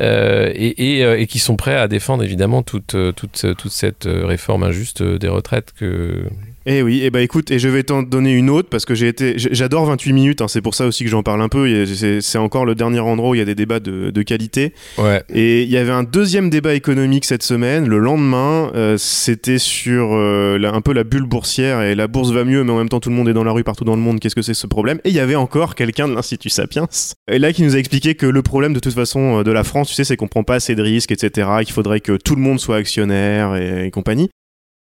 euh, 0.00 0.48
euh, 0.48 1.16
et, 1.18 1.26
qui 1.26 1.38
sont 1.38 1.56
prêts 1.56 1.76
à 1.76 1.86
défendre 1.86 2.24
évidemment 2.24 2.62
toute, 2.62 2.96
toute, 3.14 3.54
toute 3.56 3.72
cette 3.72 4.06
réforme 4.06 4.62
injuste 4.62 5.02
des 5.02 5.28
retraites 5.28 5.72
que 5.78 6.24
eh 6.66 6.82
oui, 6.82 7.00
et 7.00 7.06
eh 7.06 7.10
bah 7.10 7.20
écoute, 7.20 7.50
et 7.50 7.58
je 7.58 7.68
vais 7.68 7.82
t'en 7.82 8.02
donner 8.02 8.32
une 8.32 8.48
autre 8.48 8.68
parce 8.70 8.84
que 8.84 8.94
j'ai 8.94 9.08
été, 9.08 9.34
j'adore 9.36 9.84
28 9.84 10.12
minutes, 10.12 10.40
hein, 10.40 10.48
c'est 10.48 10.62
pour 10.62 10.74
ça 10.74 10.86
aussi 10.86 11.04
que 11.04 11.10
j'en 11.10 11.22
parle 11.22 11.42
un 11.42 11.48
peu. 11.48 11.84
C'est 12.20 12.38
encore 12.38 12.64
le 12.64 12.74
dernier 12.74 13.00
endroit 13.00 13.30
où 13.30 13.34
il 13.34 13.38
y 13.38 13.42
a 13.42 13.44
des 13.44 13.54
débats 13.54 13.80
de, 13.80 14.10
de 14.10 14.22
qualité. 14.22 14.72
Ouais. 14.96 15.22
Et 15.32 15.62
il 15.62 15.70
y 15.70 15.76
avait 15.76 15.92
un 15.92 16.04
deuxième 16.04 16.48
débat 16.48 16.74
économique 16.74 17.24
cette 17.26 17.42
semaine. 17.42 17.86
Le 17.86 17.98
lendemain, 17.98 18.70
euh, 18.74 18.96
c'était 18.98 19.58
sur 19.58 20.10
euh, 20.12 20.58
la, 20.58 20.72
un 20.72 20.80
peu 20.80 20.92
la 20.92 21.04
bulle 21.04 21.26
boursière 21.26 21.82
et 21.82 21.94
la 21.94 22.06
bourse 22.06 22.30
va 22.30 22.44
mieux, 22.44 22.64
mais 22.64 22.72
en 22.72 22.78
même 22.78 22.88
temps 22.88 23.00
tout 23.00 23.10
le 23.10 23.16
monde 23.16 23.28
est 23.28 23.34
dans 23.34 23.44
la 23.44 23.52
rue 23.52 23.64
partout 23.64 23.84
dans 23.84 23.96
le 23.96 24.02
monde. 24.02 24.20
Qu'est-ce 24.20 24.34
que 24.34 24.42
c'est 24.42 24.54
ce 24.54 24.66
problème? 24.66 24.98
Et 25.04 25.10
il 25.10 25.14
y 25.14 25.20
avait 25.20 25.34
encore 25.34 25.74
quelqu'un 25.74 26.08
de 26.08 26.14
l'Institut 26.14 26.50
Sapiens, 26.50 26.88
et 27.30 27.38
là 27.38 27.52
qui 27.52 27.62
nous 27.62 27.76
a 27.76 27.78
expliqué 27.78 28.14
que 28.14 28.26
le 28.26 28.42
problème 28.42 28.72
de 28.72 28.80
toute 28.80 28.94
façon 28.94 29.40
euh, 29.40 29.42
de 29.44 29.52
la 29.52 29.64
France, 29.64 29.88
tu 29.88 29.94
sais, 29.94 30.04
c'est 30.04 30.16
qu'on 30.16 30.28
prend 30.28 30.44
pas 30.44 30.56
assez 30.56 30.74
de 30.74 30.82
risques, 30.82 31.12
etc. 31.12 31.48
Qu'il 31.64 31.74
faudrait 31.74 32.00
que 32.00 32.16
tout 32.16 32.36
le 32.36 32.42
monde 32.42 32.58
soit 32.58 32.76
actionnaire 32.76 33.56
et, 33.56 33.86
et 33.86 33.90
compagnie. 33.90 34.30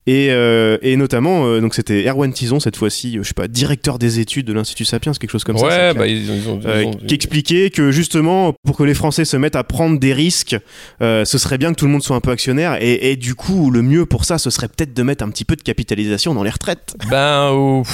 Et, 0.06 0.28
euh, 0.30 0.78
et, 0.82 0.96
notamment, 0.96 1.46
euh, 1.46 1.60
donc 1.60 1.74
c'était 1.74 2.08
Erwan 2.08 2.32
Tison 2.32 2.58
cette 2.58 2.76
fois-ci, 2.76 3.18
je 3.18 3.22
sais 3.22 3.34
pas, 3.34 3.46
directeur 3.46 4.00
des 4.00 4.18
études 4.18 4.46
de 4.46 4.52
l'Institut 4.52 4.84
Sapiens, 4.84 5.12
quelque 5.12 5.30
chose 5.30 5.44
comme 5.44 5.56
ouais, 5.56 5.70
ça. 5.70 5.94
Bah, 5.94 6.08
ils 6.08 6.28
ont, 6.28 6.34
ils 6.34 6.48
ont, 6.48 6.60
euh, 6.64 6.90
qui 7.06 7.14
expliquait 7.14 7.70
que 7.70 7.92
justement, 7.92 8.52
pour 8.64 8.76
que 8.76 8.82
les 8.82 8.94
Français 8.94 9.24
se 9.24 9.36
mettent 9.36 9.54
à 9.54 9.62
prendre 9.62 10.00
des 10.00 10.12
risques, 10.12 10.56
euh, 11.02 11.24
ce 11.24 11.38
serait 11.38 11.56
bien 11.56 11.70
que 11.70 11.76
tout 11.76 11.84
le 11.84 11.92
monde 11.92 12.02
soit 12.02 12.16
un 12.16 12.20
peu 12.20 12.32
actionnaire. 12.32 12.82
Et, 12.82 13.12
et, 13.12 13.16
du 13.16 13.36
coup, 13.36 13.70
le 13.70 13.82
mieux 13.82 14.04
pour 14.04 14.24
ça, 14.24 14.38
ce 14.38 14.50
serait 14.50 14.66
peut-être 14.66 14.92
de 14.92 15.02
mettre 15.04 15.22
un 15.22 15.30
petit 15.30 15.44
peu 15.44 15.54
de 15.54 15.62
capitalisation 15.62 16.34
dans 16.34 16.42
les 16.42 16.50
retraites. 16.50 16.96
Ben, 17.08 17.50
oh, 17.52 17.84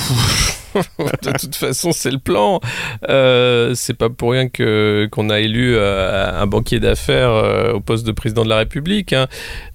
de 1.22 1.38
toute 1.38 1.54
façon, 1.54 1.92
c'est 1.92 2.10
le 2.10 2.18
plan. 2.18 2.60
Euh, 3.08 3.74
c'est 3.74 3.94
pas 3.94 4.10
pour 4.10 4.32
rien 4.32 4.48
que 4.48 5.08
qu'on 5.10 5.30
a 5.30 5.40
élu 5.40 5.74
euh, 5.76 6.40
un 6.40 6.46
banquier 6.46 6.80
d'affaires 6.80 7.30
euh, 7.30 7.72
au 7.72 7.80
poste 7.80 8.06
de 8.06 8.12
président 8.12 8.44
de 8.44 8.48
la 8.48 8.58
République. 8.58 9.12
Hein. 9.12 9.26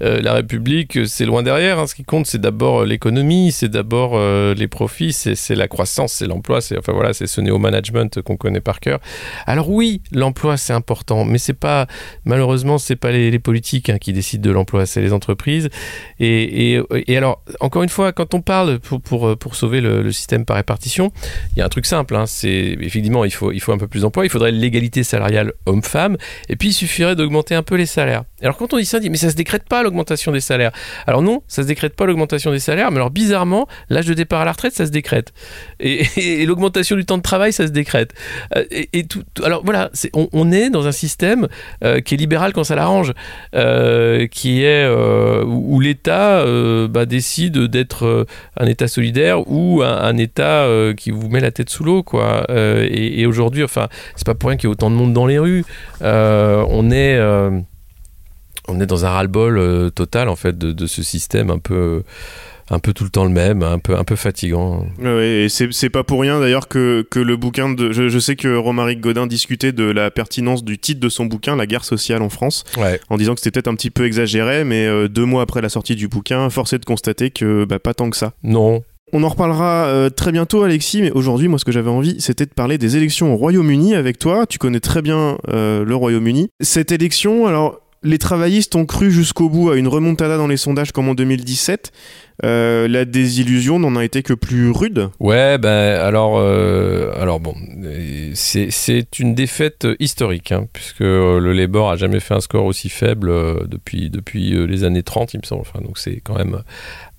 Euh, 0.02 0.22
la 0.22 0.34
République, 0.34 1.06
c'est 1.06 1.26
loin 1.26 1.44
derrière. 1.44 1.80
Hein. 1.80 1.88
Ce 1.88 1.96
qui 1.96 2.04
compte, 2.04 2.28
c'est 2.28 2.42
d'abord 2.42 2.86
l'économie, 2.86 3.52
c'est 3.52 3.70
d'abord 3.70 4.20
les 4.56 4.68
profits, 4.68 5.14
c'est 5.14 5.56
la 5.56 5.68
croissance, 5.68 6.14
c'est 6.14 6.28
l'emploi. 6.28 6.62
C'est 6.62 6.78
enfin 6.78 6.94
voilà, 6.94 7.14
c'est 7.14 7.28
ce 7.28 7.42
néo-management 7.42 8.22
qu'on 8.22 8.38
connaît 8.38 8.62
par 8.62 8.80
cœur. 8.80 9.00
Alors 9.46 9.70
oui, 9.70 10.02
l'emploi 10.12 10.58
c'est 10.58 10.74
important, 10.74 11.26
mais 11.26 11.38
c'est 11.38 11.54
pas 11.54 11.88
malheureusement 12.26 12.78
c'est 12.78 12.96
pas 12.96 13.12
les, 13.12 13.40
politiques 13.40 13.90
hein, 13.90 13.98
qui 13.98 14.14
décident 14.14 14.48
de 14.48 14.54
l'emploi, 14.54 14.86
c'est 14.86 15.02
les 15.02 15.12
entreprises. 15.12 15.70
Et, 16.20 16.74
et, 16.76 16.82
et, 17.08 17.18
alors 17.18 17.44
encore 17.60 17.84
une 17.84 17.90
fois, 17.90 18.12
quand 18.12 18.34
on 18.34 18.42
parle 18.42 18.80
pour 18.80 19.02
pour, 19.02 19.38
pour 19.38 19.56
sauver 19.56 19.82
le, 19.82 20.02
le 20.02 20.12
système 20.12 20.46
par 20.46 20.58
répartition 20.58 20.93
il 20.98 21.60
y 21.60 21.62
a 21.62 21.66
un 21.66 21.70
truc 21.70 21.86
simple, 21.86 22.16
hein, 22.16 22.26
c'est 22.26 22.78
effectivement 22.80 23.26
il 23.26 23.32
faut, 23.32 23.52
il 23.52 23.62
un 23.68 23.78
peu 23.78 23.88
plus 23.88 24.02
d'emplois, 24.02 24.26
il 24.26 24.30
faudrait 24.30 24.52
l'égalité 24.52 25.04
salariale 25.04 25.54
homme-femme, 25.66 26.18
et 26.50 26.56
puis 26.56 26.70
il 26.70 26.74
suffirait 26.74 27.16
d'augmenter 27.16 27.56
un 27.56 27.64
peu 27.64 27.76
les 27.76 27.86
salaires. 27.86 28.24
Alors 28.42 28.58
quand 28.58 28.74
on 28.74 28.78
dit 28.78 28.86
ça, 28.86 28.98
on 28.98 29.00
dit 29.00 29.10
mais 29.10 29.18
ça 29.18 29.30
se 29.30 29.36
décrète 29.36 29.64
pas 29.68 29.84
l'augmentation 29.84 30.32
des 30.32 30.42
salaires. 30.42 30.72
Alors 31.08 31.22
non, 31.22 31.44
ça 31.48 31.64
se 31.64 31.68
décrète 31.68 31.96
pas 31.96 32.06
l'augmentation 32.06 32.52
des 32.52 32.60
salaires, 32.60 32.92
mais 32.92 32.98
alors 32.98 33.12
bizarrement, 33.12 33.68
l'âge 33.90 34.06
de 34.06 34.14
départ 34.14 34.42
à 34.42 34.46
la 34.46 34.52
retraite, 34.52 34.74
ça 34.74 34.86
se 34.86 34.92
décrète. 34.92 35.34
Et, 35.80 36.46
l'augmentation 36.46 36.96
du 36.96 37.06
temps 37.06 37.18
de 37.18 37.24
travail, 37.24 37.54
ça 37.54 37.68
se 37.68 37.72
décrète. 37.72 38.14
Et, 38.70 38.90
et 38.94 39.06
tout, 39.06 39.24
alors 39.44 39.64
voilà, 39.64 39.92
on, 40.14 40.52
est 40.52 40.70
dans 40.70 40.88
un 40.88 40.92
système 40.92 41.48
euh, 41.84 42.02
qui 42.02 42.16
est 42.16 42.18
libéral 42.18 42.54
quand 42.54 42.64
ça 42.64 42.76
l'arrange, 42.76 43.14
euh, 43.56 44.28
qui 44.28 44.64
est 44.64 44.84
euh, 44.84 45.44
où 45.46 45.80
l'État 45.80 46.40
euh, 46.42 46.88
bah, 46.88 47.06
décide 47.06 47.58
d'être 47.58 48.06
euh, 48.06 48.26
un 48.58 48.66
État 48.66 48.88
solidaire 48.88 49.50
ou 49.50 49.82
un 49.84 50.18
État 50.18 50.68
euh, 50.74 50.94
qui 50.94 51.12
vous 51.12 51.30
met 51.30 51.40
la 51.40 51.52
tête 51.52 51.70
sous 51.70 51.84
l'eau, 51.84 52.04
quoi. 52.04 52.46
Euh, 52.50 52.88
et, 52.90 53.22
et 53.22 53.26
aujourd'hui, 53.26 53.64
enfin, 53.64 53.88
c'est 54.16 54.26
pas 54.26 54.36
pour 54.36 54.50
rien 54.50 54.58
qu'il 54.58 54.68
y 54.68 54.72
ait 54.72 54.74
autant 54.74 54.90
de 54.90 54.96
monde 54.96 55.14
dans 55.14 55.26
les 55.26 55.40
rues. 55.40 55.66
Euh, 56.02 56.66
on 56.70 56.92
est 56.92 57.20
on 58.70 58.80
est 58.80 58.86
dans 58.86 59.06
un 59.06 59.10
ras-le-bol 59.10 59.92
total 59.92 60.30
en 60.30 60.38
fait 60.38 60.58
de, 60.58 60.72
de, 60.72 60.88
ce 60.88 61.04
système 61.04 61.50
un 61.50 61.60
peu 61.60 62.02
un 62.70 62.80
peu 62.80 62.94
tout 62.94 63.04
le 63.04 63.10
temps 63.10 63.26
le 63.26 63.30
même, 63.30 63.62
un 63.62 63.80
peu, 63.80 63.96
un 63.96 64.04
peu 64.04 64.16
fatigant. 64.16 64.86
Oui, 65.00 65.08
et 65.08 65.48
c'est 65.50 65.90
pas 65.90 66.04
pour 66.04 66.22
rien 66.22 66.40
d'ailleurs 66.40 66.68
que, 66.68 67.06
que 67.10 67.20
le 67.20 67.36
bouquin 67.36 67.70
de. 67.70 67.92
Je, 67.92 68.10
je 68.10 68.20
sais 68.20 68.36
que 68.36 68.56
Romaric 68.56 69.00
Godin 69.00 69.28
discutait 69.28 69.72
de 69.72 69.84
la 69.84 70.12
pertinence 70.12 70.64
du 70.64 70.78
titre 70.78 71.00
de 71.00 71.10
son 71.10 71.26
bouquin, 71.26 71.56
La 71.56 71.68
guerre 71.68 71.86
sociale 71.86 72.22
en 72.22 72.30
France, 72.30 72.64
ouais. 72.78 73.00
en 73.10 73.18
disant 73.18 73.36
que 73.36 73.42
c'était 73.42 73.52
peut-être 73.52 73.68
un 73.68 73.76
petit 73.76 73.92
peu 73.92 74.06
exagéré, 74.06 74.64
mais 74.64 74.86
euh, 74.86 75.08
deux 75.08 75.26
mois 75.26 75.44
après 75.44 75.62
la 75.62 75.70
sortie 75.70 75.96
du 75.96 76.08
bouquin, 76.08 76.50
force 76.50 76.74
est 76.74 76.80
de 76.80 76.86
constater 76.86 77.32
que 77.32 77.66
bah, 77.66 77.80
pas 77.80 77.94
tant 77.94 78.10
que 78.10 78.18
ça. 78.18 78.34
Non, 78.44 78.84
on 79.14 79.22
en 79.24 79.30
reparlera 79.30 79.86
euh, 79.86 80.10
très 80.10 80.32
bientôt, 80.32 80.64
Alexis, 80.64 81.04
mais 81.04 81.12
aujourd'hui, 81.12 81.48
moi, 81.48 81.60
ce 81.60 81.66
que 81.66 81.72
j'avais 81.72 81.92
envie, 81.92 82.20
c'était 82.20 82.48
de 82.48 82.54
parler 82.54 82.80
des 82.80 82.98
élections 82.98 83.32
au 83.32 83.38
Royaume-Uni 83.38 83.94
avec 83.94 84.18
toi. 84.18 84.48
Tu 84.48 84.58
connais 84.58 84.80
très 84.80 85.04
bien 85.04 85.38
euh, 85.50 85.86
le 85.86 85.96
Royaume-Uni. 85.96 86.50
Cette 86.62 86.92
élection, 86.92 87.46
alors, 87.46 87.80
les 88.02 88.18
travaillistes 88.18 88.76
ont 88.76 88.88
cru 88.88 89.12
jusqu'au 89.12 89.50
bout 89.50 89.70
à 89.70 89.78
une 89.78 89.88
remontada 89.88 90.36
dans 90.36 90.48
les 90.48 90.58
sondages 90.58 90.92
comme 90.92 91.10
en 91.10 91.14
2017. 91.14 91.92
Euh, 92.44 92.88
la 92.88 93.06
désillusion 93.06 93.78
n'en 93.78 93.96
a 93.96 94.04
été 94.04 94.24
que 94.24 94.34
plus 94.34 94.72
rude. 94.72 95.10
Ouais, 95.20 95.60
ben 95.60 96.00
alors, 96.02 96.42
bon, 97.40 97.54
c'est 98.34 99.20
une 99.20 99.36
défaite 99.36 99.88
historique, 100.00 100.52
hein, 100.52 100.66
puisque 100.74 101.02
le 101.02 101.54
Labour 101.54 101.92
a 101.92 101.98
jamais 101.98 102.20
fait 102.20 102.34
un 102.34 102.42
score 102.42 102.66
aussi 102.66 102.90
faible 102.90 103.32
depuis, 103.70 104.10
les 104.50 104.84
années 104.84 105.04
30, 105.04 105.36
il 105.36 105.42
me 105.42 105.46
semble. 105.46 105.64
Donc 105.86 106.00
c'est 106.00 106.20
quand 106.22 106.36
même 106.36 106.64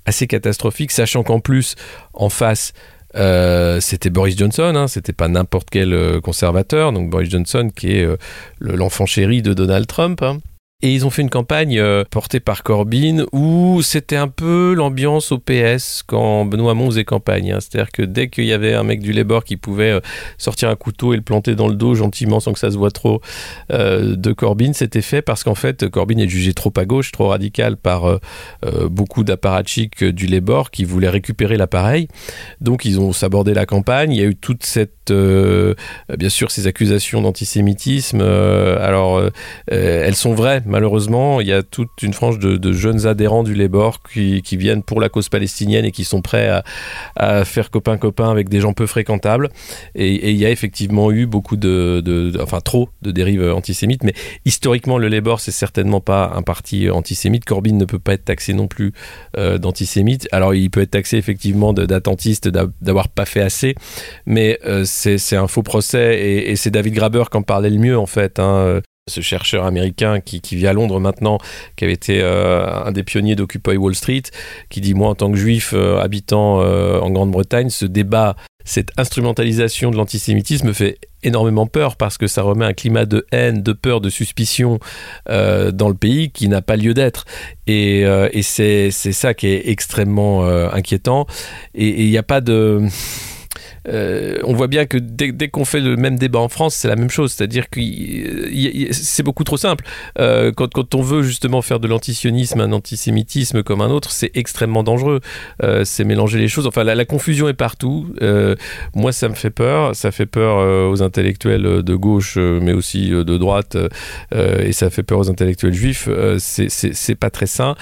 assez 0.06 0.26
catastrophique, 0.26 0.90
sachant 0.90 1.22
qu'en 1.22 1.40
plus, 1.40 1.76
en 2.12 2.28
face, 2.28 2.72
euh, 3.16 3.80
c'était 3.80 4.10
Boris 4.10 4.36
Johnson, 4.36 4.72
hein, 4.74 4.88
c'était 4.88 5.12
pas 5.12 5.28
n'importe 5.28 5.68
quel 5.70 5.92
euh, 5.92 6.20
conservateur, 6.20 6.92
donc 6.92 7.10
Boris 7.10 7.30
Johnson 7.30 7.70
qui 7.74 7.92
est 7.92 8.04
euh, 8.04 8.16
l'enfant 8.58 9.06
chéri 9.06 9.40
de 9.40 9.54
Donald 9.54 9.86
Trump. 9.86 10.22
Hein. 10.22 10.38
Et 10.84 10.92
ils 10.92 11.06
ont 11.06 11.10
fait 11.10 11.22
une 11.22 11.30
campagne 11.30 11.78
euh, 11.78 12.04
portée 12.10 12.40
par 12.40 12.62
Corbyn 12.62 13.24
où 13.32 13.80
c'était 13.80 14.16
un 14.16 14.28
peu 14.28 14.74
l'ambiance 14.76 15.32
au 15.32 15.38
PS 15.38 16.02
quand 16.06 16.44
Benoît 16.44 16.72
Hamon 16.72 16.90
faisait 16.90 17.04
campagne. 17.04 17.52
Hein. 17.52 17.58
C'est-à-dire 17.60 17.90
que 17.90 18.02
dès 18.02 18.28
qu'il 18.28 18.44
y 18.44 18.52
avait 18.52 18.74
un 18.74 18.82
mec 18.82 19.00
du 19.00 19.14
Labour 19.14 19.44
qui 19.44 19.56
pouvait 19.56 19.92
euh, 19.92 20.00
sortir 20.36 20.68
un 20.68 20.76
couteau 20.76 21.14
et 21.14 21.16
le 21.16 21.22
planter 21.22 21.54
dans 21.54 21.68
le 21.68 21.74
dos 21.74 21.94
gentiment 21.94 22.38
sans 22.38 22.52
que 22.52 22.58
ça 22.58 22.70
se 22.70 22.76
voit 22.76 22.90
trop 22.90 23.22
euh, 23.72 24.14
de 24.14 24.32
Corbyn, 24.34 24.74
c'était 24.74 25.00
fait 25.00 25.22
parce 25.22 25.42
qu'en 25.42 25.54
fait 25.54 25.88
Corbyn 25.88 26.18
est 26.18 26.28
jugé 26.28 26.52
trop 26.52 26.72
à 26.76 26.84
gauche, 26.84 27.12
trop 27.12 27.28
radical 27.28 27.78
par 27.78 28.20
beaucoup 28.90 29.24
d'apparatchiks 29.24 30.04
du 30.04 30.26
Labour 30.26 30.70
qui 30.70 30.84
voulaient 30.84 31.08
récupérer 31.08 31.56
l'appareil. 31.56 32.08
Donc 32.60 32.84
ils 32.84 33.00
ont 33.00 33.14
sabordé 33.14 33.54
la 33.54 33.64
campagne. 33.64 34.12
Il 34.12 34.20
y 34.20 34.22
a 34.22 34.26
eu 34.26 34.36
toute 34.36 34.64
cette, 34.64 35.10
bien 35.10 36.28
sûr, 36.28 36.50
ces 36.50 36.66
accusations 36.66 37.22
d'antisémitisme. 37.22 38.20
alors 38.20 39.22
elles 39.68 40.14
sont 40.14 40.34
vraies 40.34 40.62
malheureusement, 40.74 41.40
il 41.40 41.46
y 41.46 41.52
a 41.52 41.62
toute 41.62 42.02
une 42.02 42.12
frange 42.12 42.40
de, 42.40 42.72
jeunes 42.72 43.06
adhérents 43.06 43.44
du 43.44 43.54
Labour 43.54 44.00
qui, 44.02 44.42
qui, 44.42 44.56
viennent 44.56 44.82
pour 44.82 45.00
la 45.00 45.08
cause 45.08 45.28
palestinienne 45.28 45.84
et 45.84 45.92
qui 45.92 46.02
sont 46.02 46.20
prêts 46.20 46.50
à, 47.16 47.44
faire 47.44 47.70
copain-copain 47.70 48.28
avec 48.28 48.48
des 48.48 48.60
gens 48.60 48.72
peu 48.72 48.86
fréquentables. 48.86 49.50
Et, 49.94 50.32
il 50.32 50.36
y 50.36 50.44
a 50.44 50.50
effectivement 50.50 51.12
eu 51.12 51.26
beaucoup 51.26 51.56
de, 51.56 52.32
enfin 52.42 52.60
trop 52.60 52.88
de 53.02 53.12
dérives 53.12 53.52
antisémites, 53.52 54.02
mais 54.02 54.14
historiquement, 54.44 54.98
le 54.98 55.06
Labour, 55.06 55.38
c'est 55.38 55.52
certainement 55.52 56.00
pas 56.00 56.32
un 56.34 56.42
parti 56.42 56.90
antisémite. 56.90 57.44
Corbyn 57.44 57.76
ne 57.76 57.84
peut 57.84 58.00
pas 58.00 58.14
être 58.14 58.24
taxé 58.24 58.52
non 58.52 58.66
plus 58.66 58.92
euh, 59.36 59.58
d'antisémite. 59.58 60.26
Alors, 60.32 60.54
il 60.54 60.70
peut 60.70 60.80
être 60.80 60.90
taxé 60.90 61.18
effectivement 61.18 61.72
d'attentiste, 61.72 62.48
d'avoir 62.48 63.10
pas 63.10 63.26
fait 63.26 63.42
assez, 63.42 63.76
mais 64.26 64.58
euh, 64.66 64.82
c'est 64.84 65.36
un 65.36 65.46
faux 65.46 65.62
procès 65.62 66.48
et, 66.50 66.56
c'est 66.56 66.70
David 66.70 66.94
Graber 66.94 67.24
qui 67.30 67.36
en 67.36 67.42
parlait 67.42 67.70
le 67.70 67.78
mieux 67.78 67.96
en 67.96 68.06
fait. 68.06 68.40
Hein 68.40 68.80
ce 69.06 69.20
chercheur 69.20 69.66
américain 69.66 70.20
qui, 70.20 70.40
vit 70.56 70.66
à 70.66 70.72
Londres 70.72 70.98
maintenant, 70.98 71.38
qui 71.76 71.84
avait 71.84 71.92
été 71.92 72.22
euh, 72.22 72.84
un 72.86 72.90
des 72.90 73.02
pionniers 73.02 73.36
d'Occupy 73.36 73.76
Wall 73.76 73.94
Street, 73.94 74.22
qui 74.70 74.80
dit 74.80 74.94
moi 74.94 75.10
en 75.10 75.14
tant 75.14 75.30
que 75.30 75.36
juif 75.36 75.72
euh, 75.74 76.00
habitant 76.00 76.62
euh, 76.62 77.00
en 77.00 77.10
Grande-Bretagne, 77.10 77.68
ce 77.68 77.84
débat, 77.84 78.34
cette 78.64 78.92
instrumentalisation 78.96 79.90
de 79.90 79.96
l'antisémitisme 79.96 80.72
fait 80.72 80.98
énormément 81.22 81.66
peur 81.66 81.96
parce 81.96 82.16
que 82.16 82.26
ça 82.26 82.40
remet 82.40 82.64
un 82.64 82.72
climat 82.72 83.04
de 83.04 83.26
haine, 83.30 83.62
de 83.62 83.72
peur, 83.74 84.00
de 84.00 84.08
suspicion 84.08 84.78
dans 85.26 85.88
le 85.88 85.94
pays 85.94 86.30
qui 86.30 86.48
n'a 86.48 86.62
pas 86.62 86.76
lieu 86.76 86.94
d'être. 86.94 87.26
Et, 87.66 88.06
c'est 88.42 88.90
ça 88.90 89.34
qui 89.34 89.48
est 89.48 89.68
extrêmement 89.68 90.46
inquiétant. 90.46 91.26
Et 91.74 92.04
il 92.04 92.10
n'y 92.10 92.18
a 92.18 92.22
pas 92.22 92.40
de 92.40 92.88
euh, 93.88 94.38
on 94.44 94.54
voit 94.54 94.66
bien 94.66 94.86
que 94.86 94.96
dès, 94.98 95.48
qu'on 95.48 95.64
fait 95.64 95.80
le 95.80 95.96
même 95.96 96.16
débat 96.16 96.38
en 96.38 96.48
France, 96.48 96.74
c'est 96.74 96.88
la 96.88 96.96
même 96.96 97.10
chose. 97.10 97.32
C'est-à-dire 97.32 97.68
que 97.68 97.80
c'est 98.92 99.22
beaucoup 99.22 99.44
trop 99.44 99.56
simple. 99.56 99.84
Euh, 100.18 100.52
quand, 100.52 100.72
quand, 100.72 100.94
on 100.94 101.02
veut 101.02 101.22
justement 101.22 101.62
faire 101.62 101.80
de 101.80 101.88
l'antisionisme 101.88 102.60
un 102.60 102.72
antisémitisme 102.72 103.62
comme 103.62 103.80
un 103.80 103.90
autre, 103.90 104.10
c'est 104.10 104.30
extrêmement 104.34 104.82
dangereux. 104.82 105.20
Euh, 105.62 105.84
c'est 105.84 106.04
mélanger 106.04 106.38
les 106.38 106.48
choses. 106.48 106.66
Enfin, 106.66 106.84
la, 106.84 106.94
la 106.94 107.04
confusion 107.04 107.48
est 107.48 107.54
partout. 107.54 108.06
Moi, 108.94 109.12
ça 109.12 109.28
me 109.28 109.34
fait 109.34 109.50
peur. 109.50 109.94
Ça 109.94 110.10
fait 110.10 110.26
peur 110.26 110.90
aux 110.90 111.02
intellectuels 111.02 111.82
de 111.82 111.94
gauche, 111.94 112.36
mais 112.36 112.72
aussi 112.72 113.10
de 113.10 113.36
droite. 113.36 113.76
et 114.34 114.72
ça 114.72 114.90
fait 114.90 115.02
peur 115.02 115.18
aux 115.18 115.30
intellectuels 115.30 115.74
juifs. 115.74 116.08
c'est 116.38 117.14
pas 117.14 117.30
très 117.30 117.46
sain. 117.46 117.74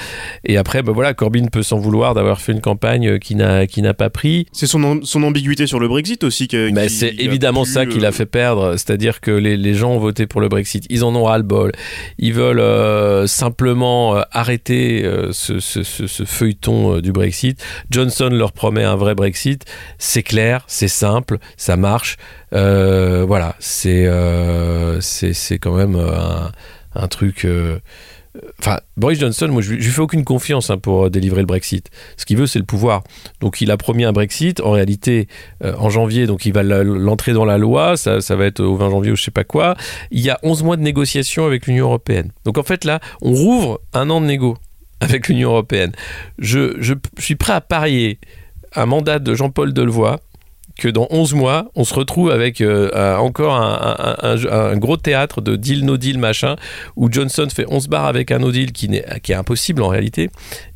Et 0.44 0.56
après, 0.56 0.82
ben 0.82 0.92
voilà, 0.92 1.14
Corbyn 1.14 1.46
peut 1.46 1.62
s'en 1.62 1.78
vouloir 1.78 2.14
d'avoir 2.14 2.40
fait 2.40 2.52
une 2.52 2.60
campagne 2.60 3.18
qui 3.18 3.34
n'a 3.34 3.66
qui 3.66 3.82
n'a 3.82 3.94
pas 3.94 4.10
pris. 4.10 4.46
C'est 4.52 4.66
son, 4.66 5.00
son 5.02 5.22
ambiguïté 5.22 5.66
sur 5.66 5.78
le 5.78 5.86
Brexit 5.92 6.24
aussi. 6.24 6.48
Qui, 6.48 6.72
qui 6.72 6.88
c'est 6.88 7.14
évidemment 7.18 7.64
ça 7.64 7.86
qui 7.86 7.98
l'a 8.00 8.12
fait 8.12 8.26
perdre. 8.26 8.72
C'est-à-dire 8.72 9.20
que 9.20 9.30
les, 9.30 9.56
les, 9.56 9.74
gens 9.74 9.92
ont 9.92 9.98
voté 9.98 10.26
pour 10.26 10.40
le 10.40 10.48
Brexit. 10.48 10.84
Ils 10.90 11.04
en 11.04 11.14
ont 11.14 11.24
ras-le-bol. 11.24 11.72
Ils 12.18 12.32
veulent 12.32 12.60
euh, 12.60 13.26
simplement 13.26 14.16
euh, 14.16 14.22
arrêter 14.32 15.04
euh, 15.04 15.32
ce, 15.32 15.60
ce, 15.60 15.82
ce, 15.82 16.06
ce, 16.06 16.24
feuilleton 16.24 16.98
du 16.98 17.12
Brexit. 17.12 17.62
Johnson 17.90 18.30
leur 18.32 18.52
promet 18.52 18.84
un 18.84 18.96
vrai 18.96 19.14
Brexit. 19.14 19.64
C'est 19.98 20.22
clair, 20.22 20.64
c'est 20.66 20.88
simple, 20.88 21.38
ça 21.56 21.76
marche. 21.76 22.16
voilà, 22.50 23.56
c'est 23.58 24.08
c'est 25.00 25.58
quand 25.58 25.76
même 25.76 25.96
un, 25.96 26.52
un 26.94 27.08
truc 27.08 27.46
Enfin, 28.58 28.80
Boris 28.96 29.18
Johnson, 29.18 29.48
moi, 29.48 29.60
je, 29.60 29.74
lui 29.74 29.82
fais 29.82 30.00
aucune 30.00 30.24
confiance 30.24 30.70
hein, 30.70 30.78
pour 30.78 31.10
délivrer 31.10 31.40
le 31.40 31.46
Brexit. 31.46 31.90
Ce 32.16 32.24
qu'il 32.24 32.38
veut, 32.38 32.46
c'est 32.46 32.58
le 32.58 32.64
pouvoir. 32.64 33.02
Donc, 33.40 33.60
il 33.60 33.70
a 33.70 33.76
promis 33.76 34.04
un 34.04 34.12
Brexit. 34.12 34.60
En 34.60 34.70
réalité, 34.70 35.28
euh, 35.62 35.74
en 35.78 35.90
janvier, 35.90 36.26
donc 36.26 36.46
il 36.46 36.52
va 36.52 36.62
l'entrer 36.62 37.32
dans 37.32 37.44
la 37.44 37.58
loi. 37.58 37.96
Ça, 37.96 38.20
ça 38.20 38.36
va 38.36 38.46
être 38.46 38.60
au 38.60 38.76
20 38.76 38.90
janvier 38.90 39.12
ou 39.12 39.16
je 39.16 39.22
sais 39.22 39.30
pas 39.30 39.44
quoi. 39.44 39.76
Il 40.10 40.20
y 40.20 40.30
a 40.30 40.38
11 40.42 40.62
mois 40.62 40.76
de 40.76 40.82
négociations 40.82 41.44
avec 41.44 41.66
l'Union 41.66 41.86
européenne. 41.86 42.30
Donc, 42.44 42.56
en 42.56 42.62
fait, 42.62 42.84
là, 42.84 43.00
on 43.20 43.32
rouvre 43.32 43.80
un 43.92 44.08
an 44.08 44.20
de 44.20 44.26
négo 44.26 44.56
avec 45.00 45.28
l'Union 45.28 45.50
européenne. 45.50 45.92
Je, 46.38 46.76
je, 46.80 46.94
je 47.18 47.22
suis 47.22 47.36
prêt 47.36 47.52
à 47.52 47.60
parier 47.60 48.18
un 48.74 48.86
mandat 48.86 49.18
de 49.18 49.34
Jean-Paul 49.34 49.74
Delevoye 49.74 50.18
que 50.78 50.88
dans 50.88 51.06
11 51.10 51.34
mois, 51.34 51.70
on 51.74 51.84
se 51.84 51.94
retrouve 51.94 52.30
avec 52.30 52.60
euh, 52.60 53.16
encore 53.16 53.54
un, 53.54 54.76
gros 54.76 54.96
théâtre 54.96 55.40
de 55.40 55.56
deal, 55.56 55.84
no 55.84 55.96
deal, 55.96 56.18
machin, 56.18 56.56
où 56.96 57.10
Johnson 57.10 57.48
fait 57.54 57.66
11 57.68 57.88
bars 57.88 58.06
avec 58.06 58.30
un 58.30 58.38
no 58.38 58.50
deal 58.50 58.72
qui 58.72 58.86
est 58.94 59.34
impossible 59.34 59.82
en 59.82 59.88
réalité, 59.88 60.30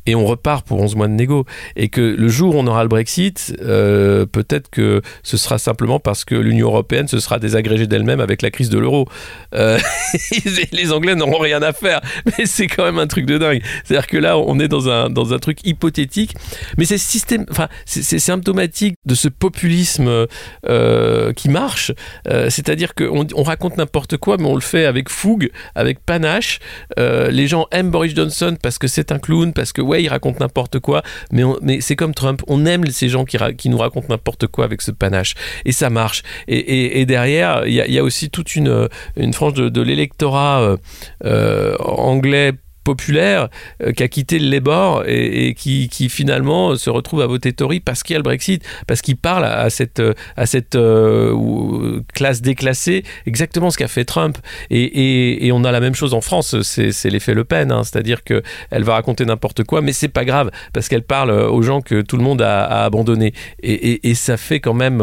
et 0.07 0.15
on 0.15 0.25
repart 0.25 0.65
pour 0.65 0.81
11 0.81 0.95
mois 0.95 1.07
de 1.07 1.13
négo. 1.13 1.45
Et 1.75 1.89
que 1.89 2.01
le 2.01 2.27
jour 2.29 2.55
où 2.55 2.59
on 2.59 2.65
aura 2.65 2.81
le 2.83 2.89
Brexit, 2.89 3.53
euh, 3.61 4.25
peut-être 4.25 4.69
que 4.69 5.01
ce 5.21 5.37
sera 5.37 5.59
simplement 5.59 5.99
parce 5.99 6.25
que 6.25 6.33
l'Union 6.33 6.67
européenne 6.67 7.07
se 7.07 7.19
sera 7.19 7.39
désagrégée 7.39 7.87
d'elle-même 7.87 8.21
avec 8.21 8.41
la 8.41 8.49
crise 8.49 8.69
de 8.69 8.79
l'euro. 8.79 9.07
Euh, 9.53 9.77
les 10.71 10.93
Anglais 10.93 11.13
n'auront 11.15 11.39
rien 11.39 11.61
à 11.61 11.73
faire. 11.73 12.01
Mais 12.25 12.45
c'est 12.45 12.67
quand 12.67 12.85
même 12.85 12.99
un 12.99 13.07
truc 13.07 13.25
de 13.25 13.37
dingue. 13.37 13.61
C'est-à-dire 13.83 14.07
que 14.07 14.17
là, 14.17 14.37
on 14.37 14.59
est 14.59 14.69
dans 14.69 14.89
un, 14.89 15.09
dans 15.09 15.33
un 15.33 15.39
truc 15.39 15.59
hypothétique. 15.65 16.35
Mais 16.77 16.85
c'est 16.85 18.19
symptomatique 18.19 18.95
de 19.05 19.13
ce 19.13 19.27
populisme 19.27 20.25
euh, 20.69 21.33
qui 21.33 21.49
marche. 21.49 21.91
C'est-à-dire 22.25 22.95
qu'on 22.95 23.27
on 23.35 23.43
raconte 23.43 23.77
n'importe 23.77 24.15
quoi, 24.17 24.37
mais 24.37 24.45
on 24.45 24.55
le 24.55 24.61
fait 24.61 24.85
avec 24.85 25.09
fougue, 25.09 25.49
avec 25.75 25.99
panache. 25.99 26.59
Les 26.97 27.47
gens 27.47 27.67
aiment 27.71 27.91
Boris 27.91 28.15
Johnson 28.15 28.55
parce 28.61 28.77
que 28.77 28.87
c'est 28.87 29.11
un 29.11 29.19
clown, 29.19 29.51
parce 29.51 29.73
que 29.73 29.81
ouais, 29.81 29.96
il 29.99 30.09
raconte 30.09 30.39
n'importe 30.39 30.79
quoi, 30.79 31.03
mais, 31.31 31.43
mais 31.61 31.81
c'est 31.81 31.95
comme 31.95 32.13
Trump, 32.13 32.41
on 32.47 32.65
aime 32.65 32.87
ces 32.87 33.09
gens 33.09 33.25
qui, 33.25 33.37
nous 33.69 33.77
racontent 33.77 34.07
n'importe 34.09 34.47
quoi 34.47 34.65
avec 34.65 34.81
ce 34.81 34.91
panache, 34.91 35.35
et 35.65 35.71
ça 35.71 35.89
marche. 35.89 36.23
Et, 36.47 37.05
derrière, 37.05 37.65
il 37.65 37.73
y, 37.73 37.99
a 37.99 38.03
aussi 38.03 38.29
toute 38.29 38.55
une, 38.55 38.87
frange 39.33 39.53
de, 39.53 39.69
de 39.69 39.81
l'électorat 39.81 40.61
euh, 40.61 40.77
euh, 41.25 41.75
anglais 41.79 42.53
populaire 42.87 43.49
euh, 43.83 43.91
qui 43.91 44.01
a 44.01 44.07
quitté 44.07 44.39
le 44.39 44.49
Labour 44.49 45.03
et, 45.05 45.53
qui, 45.55 45.89
finalement 46.07 46.77
se 46.77 46.89
retrouve 46.89 47.21
à 47.21 47.27
voter 47.27 47.51
Tory 47.51 47.81
parce 47.81 48.01
qu'il 48.01 48.13
y 48.13 48.15
a 48.15 48.19
le 48.19 48.23
Brexit, 48.23 48.63
parce 48.87 49.01
qu'il 49.01 49.17
parle 49.17 49.43
à 49.43 49.69
cette, 49.69 50.01
à 50.37 50.45
cette 50.45 50.75
euh, 50.75 51.99
classe 52.13 52.41
déclassée 52.41 53.03
exactement 53.25 53.71
ce 53.71 53.77
qu'a 53.77 53.89
fait 53.89 54.05
Trump. 54.05 54.37
Et, 54.69 55.49
on 55.51 55.63
a 55.63 55.71
la 55.71 55.79
même 55.79 55.95
chose 55.95 56.13
en 56.13 56.21
France, 56.21 56.61
c'est 56.61 57.09
l'effet 57.09 57.33
Le 57.33 57.43
Pen, 57.43 57.71
hein, 57.71 57.83
c'est-à-dire 57.83 58.23
qu'elle 58.23 58.83
va 58.83 58.93
raconter 58.93 59.25
n'importe 59.25 59.63
quoi, 59.63 59.81
mais 59.81 59.91
c'est 59.91 60.07
pas 60.07 60.23
grave 60.23 60.51
parce 60.71 60.87
qu'elle 60.87 61.03
parle 61.03 61.31
aux 61.31 61.61
gens 61.63 61.81
que 61.81 62.01
tout 62.01 62.15
le 62.15 62.23
monde 62.23 62.41
a, 62.41 62.63
a 62.63 62.85
abandonné. 62.85 63.33
Et, 63.63 64.15
ça 64.15 64.37
fait 64.37 64.59
quand 64.59 64.73
même. 64.73 65.01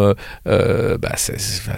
Euh, 0.48 0.98
bah, 0.98 1.14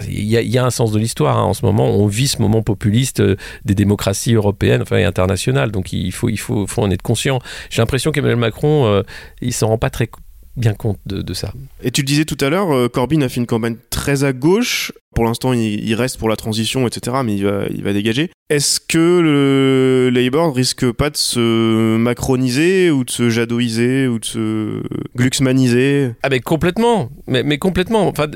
il 0.07 0.23
y, 0.23 0.35
y, 0.35 0.57
a 0.57 0.65
un 0.65 0.69
sens 0.69 0.91
de 0.91 0.99
l'histoire 0.99 1.37
hein, 1.37 1.43
en 1.43 1.53
ce 1.53 1.65
moment. 1.65 1.85
On 1.85 2.07
vit 2.07 2.27
ce 2.27 2.41
moment 2.41 2.61
populiste 2.61 3.21
des 3.65 3.75
démocraties 3.75 4.35
européennes 4.35 4.81
enfin, 4.81 4.97
et 4.97 5.03
internationales. 5.03 5.71
Donc 5.71 5.93
il 5.97 6.11
faut, 6.11 6.29
il 6.29 6.37
faut, 6.37 6.67
faut 6.67 6.81
en 6.81 6.91
être 6.91 7.01
conscient. 7.01 7.39
J'ai 7.69 7.81
l'impression 7.81 8.11
qu'Emmanuel 8.11 8.37
Macron, 8.37 8.85
euh, 8.85 9.03
il 9.41 9.53
s'en 9.53 9.67
rend 9.67 9.77
pas 9.77 9.89
très 9.89 10.09
bien 10.55 10.73
compte 10.73 10.99
de, 11.05 11.21
de, 11.21 11.33
ça. 11.33 11.53
Et 11.83 11.91
tu 11.91 12.01
le 12.01 12.07
disais 12.07 12.25
tout 12.25 12.37
à 12.41 12.49
l'heure, 12.49 12.71
euh, 12.71 12.89
Corbyn 12.89 13.21
a 13.21 13.29
fait 13.29 13.39
une 13.39 13.45
campagne 13.45 13.77
très 13.89 14.23
à 14.23 14.33
gauche. 14.33 14.91
Pour 15.15 15.23
l'instant, 15.23 15.53
il, 15.53 15.87
il, 15.87 15.93
reste 15.93 16.17
pour 16.17 16.29
la 16.29 16.35
transition, 16.35 16.87
etc., 16.87 17.17
mais 17.23 17.35
il 17.35 17.43
va, 17.43 17.65
il 17.69 17.83
va 17.83 17.93
dégager. 17.93 18.31
Est-ce 18.49 18.79
que 18.79 19.19
le 19.19 20.09
Labour 20.09 20.55
risque 20.55 20.91
pas 20.91 21.09
de 21.09 21.17
se 21.17 21.97
macroniser 21.97 22.91
ou 22.91 23.03
de 23.03 23.11
se 23.11 23.29
jadoiser 23.29 24.07
ou 24.07 24.19
de 24.19 24.25
se 24.25 24.81
glucksmaniser? 25.15 26.11
Ah 26.23 26.29
mais 26.29 26.39
complètement, 26.39 27.09
mais, 27.27 27.43
mais 27.43 27.57
complètement. 27.57 28.07
Enfin, 28.07 28.27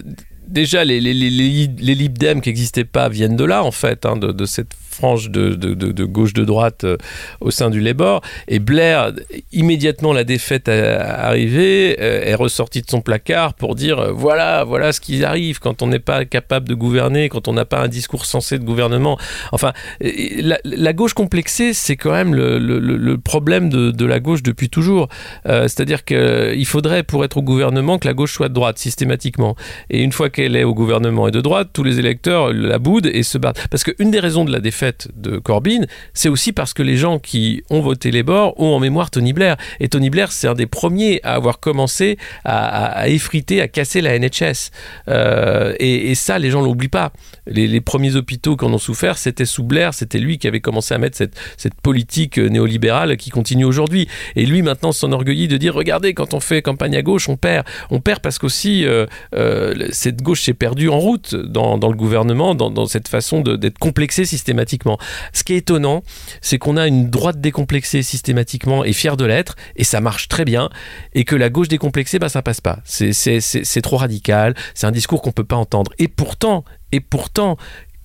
déjà, 0.52 0.86
les, 0.86 1.02
les, 1.02 1.14
les, 1.14 1.30
les 1.30 1.96
Lib 1.96 2.18
Dem 2.18 2.42
qui 2.42 2.50
n'existaient 2.50 2.84
pas 2.84 3.10
viennent 3.10 3.36
de 3.36 3.46
là, 3.46 3.64
en 3.64 3.72
fait, 3.72 4.06
hein, 4.06 4.18
de, 4.18 4.32
de 4.32 4.46
cette 4.46 4.74
frange 4.92 5.32
de, 5.32 5.56
de, 5.56 5.74
de, 5.74 5.92
de 5.92 6.04
gauche-de-droite 6.06 6.84
euh, 6.84 6.98
au 7.40 7.50
sein 7.50 7.70
du 7.70 7.80
Labour. 7.80 8.22
Et 8.48 8.60
Blair, 8.60 9.14
immédiatement 9.52 10.14
la 10.14 10.24
défaite 10.24 10.68
arrivée, 10.68 11.98
euh, 12.00 12.26
est 12.26 12.36
ressorti 12.36 12.82
de 12.82 12.90
son 12.90 13.02
placard 13.02 13.54
pour 13.54 13.76
dire 13.76 14.00
euh, 14.00 14.12
voilà, 14.12 14.64
voilà 14.64 14.92
ce 14.92 15.00
qui 15.00 15.24
arrive 15.24 15.60
quand 15.60 15.82
on 15.82 15.88
n'est 15.88 16.00
pas 16.00 16.26
capable 16.26 16.68
de 16.68 16.76
gouverner, 16.76 17.30
quand 17.30 17.48
on 17.48 17.54
n'a 17.54 17.66
pas 17.66 17.80
un 17.80 17.88
discours 17.88 18.26
sensé 18.26 18.60
de 18.60 18.66
gouvernement. 18.66 19.18
Enfin, 19.54 19.72
la, 20.02 20.60
la 20.64 20.94
gauche 20.94 21.14
complexée, 21.14 21.74
c'est 21.74 21.96
quand 21.96 22.12
même 22.12 22.36
le, 22.36 22.60
le, 22.60 22.80
le 22.80 23.18
problème 23.18 23.70
de, 23.70 24.06
la 24.06 24.20
gauche 24.20 24.44
depuis 24.44 24.70
toujours. 24.70 25.08
C'est-à-dire 25.46 26.04
qu'il 26.04 26.66
faudrait, 26.66 27.04
pour 27.04 27.24
être 27.24 27.38
au 27.38 27.42
gouvernement, 27.42 27.98
que 27.98 28.08
la 28.08 28.14
gauche 28.14 28.34
soit 28.34 28.50
de 28.50 28.54
droite 28.54 28.78
systématiquement. 28.78 29.56
Et 29.90 30.02
une 30.02 30.12
fois 30.12 30.30
qu'elle 30.42 30.56
est 30.56 30.64
au 30.64 30.74
gouvernement 30.74 31.28
et 31.28 31.32
de 31.32 31.42
droite, 31.42 31.70
tous 31.72 31.84
les 31.84 32.00
électeurs 32.00 32.52
la 32.52 32.80
boudent 32.80 33.10
et 33.12 33.24
se 33.24 33.38
battent. 33.38 33.68
Parce 33.70 33.84
qu'une 33.84 34.12
des 34.12 34.20
raisons 34.20 34.44
de 34.44 34.52
la 34.52 34.60
défaite 34.60 35.10
de 35.16 35.38
Corbyn, 35.38 35.86
c'est 36.14 36.30
aussi 36.30 36.52
parce 36.52 36.74
que 36.74 36.82
les 36.82 36.98
gens 36.98 37.20
qui 37.20 37.64
ont 37.70 37.82
voté 37.82 38.12
les 38.12 38.24
bords 38.24 38.60
ont 38.60 38.74
en 38.74 38.80
mémoire 38.80 39.12
Tony 39.12 39.34
Blair. 39.34 39.58
Et 39.80 39.88
Tony 39.88 40.10
Blair, 40.10 40.32
c'est 40.32 40.48
un 40.48 40.56
des 40.56 40.66
premiers 40.66 41.20
à 41.24 41.34
avoir 41.36 41.60
commencé 41.60 42.18
à, 42.44 43.08
effriter, 43.08 43.62
à 43.62 43.68
casser 43.68 44.02
la 44.02 44.18
NHS. 44.18 44.72
Euh, 45.08 45.76
et, 45.80 46.16
ça, 46.16 46.40
les 46.40 46.50
gens 46.50 46.62
l'oublient 46.62 46.88
pas. 46.88 47.12
Les, 47.46 47.82
premiers 47.82 48.16
hôpitaux 48.16 48.56
qui 48.58 48.66
en 48.66 48.74
ont 48.74 48.78
souffert, 48.78 49.18
c'était 49.18 49.46
sous 49.46 49.64
Blair, 49.64 49.94
c'était 49.94 50.20
lui 50.20 50.38
qui 50.38 50.48
avait 50.48 50.60
commencé 50.60 50.94
à 50.94 50.98
mettre 50.98 51.18
cette, 51.18 51.36
politique 51.84 52.38
néolibérale 52.38 53.18
qui 53.18 53.30
continue 53.30 53.66
aujourd'hui. 53.66 54.08
Et 54.36 54.46
lui, 54.46 54.62
maintenant, 54.62 54.92
s'enorgueillit 54.92 55.48
de 55.48 55.58
dire, 55.58 55.74
regardez, 55.74 56.14
quand 56.14 56.34
on 56.34 56.40
fait 56.40 56.62
campagne 56.62 56.96
à 56.96 57.02
gauche, 57.02 57.30
on 57.30 57.38
perd. 57.38 57.66
On 57.90 58.00
perd 58.00 58.22
parce 58.22 58.38
qu'aussi, 58.40 58.86
euh, 58.86 59.06
euh, 59.36 59.88
cette 59.92 60.22
gauche 60.22 60.31
s'est 60.40 60.54
perdue 60.54 60.90
en 60.90 61.00
route 61.00 61.36
dans, 61.36 61.78
le 61.78 61.96
gouvernement, 61.96 62.56
dans, 62.56 62.86
cette 62.86 63.08
façon 63.08 63.42
d'être 63.42 63.80
systématiquement 63.80 64.26
systématiquement. 64.26 64.98
Ce 65.34 65.44
qui 65.44 65.54
est 65.54 65.58
étonnant, 65.58 66.04
c'est 66.42 66.58
qu'on 66.58 66.78
a 66.78 66.88
une 66.88 67.10
droite 67.10 67.40
décomplexée 67.40 68.04
systématiquement 68.04 68.84
et 68.84 68.94
fière 68.94 69.18
de 69.18 69.26
l'être, 69.26 69.56
et 69.76 69.84
ça 69.84 70.02
marche 70.02 70.28
très 70.28 70.46
bien, 70.46 70.70
et 71.14 71.24
que 71.24 71.36
la 71.36 71.50
gauche 71.50 71.68
décomplexée, 71.68 72.20
bah, 72.20 72.30
ça 72.30 72.42
passe 72.42 72.62
pas. 72.62 72.80
C'est 72.86 73.82
trop 73.82 73.98
radical, 73.98 74.56
c'est 74.74 74.88
un 74.88 74.92
discours 74.92 75.22
qu'on 75.22 75.32
peut 75.32 75.44
pas 75.44 75.56
entendre. 75.56 75.92
Et 76.00 76.08
pourtant, 76.08 76.64
et 76.92 77.00
pourtant, 77.00 77.58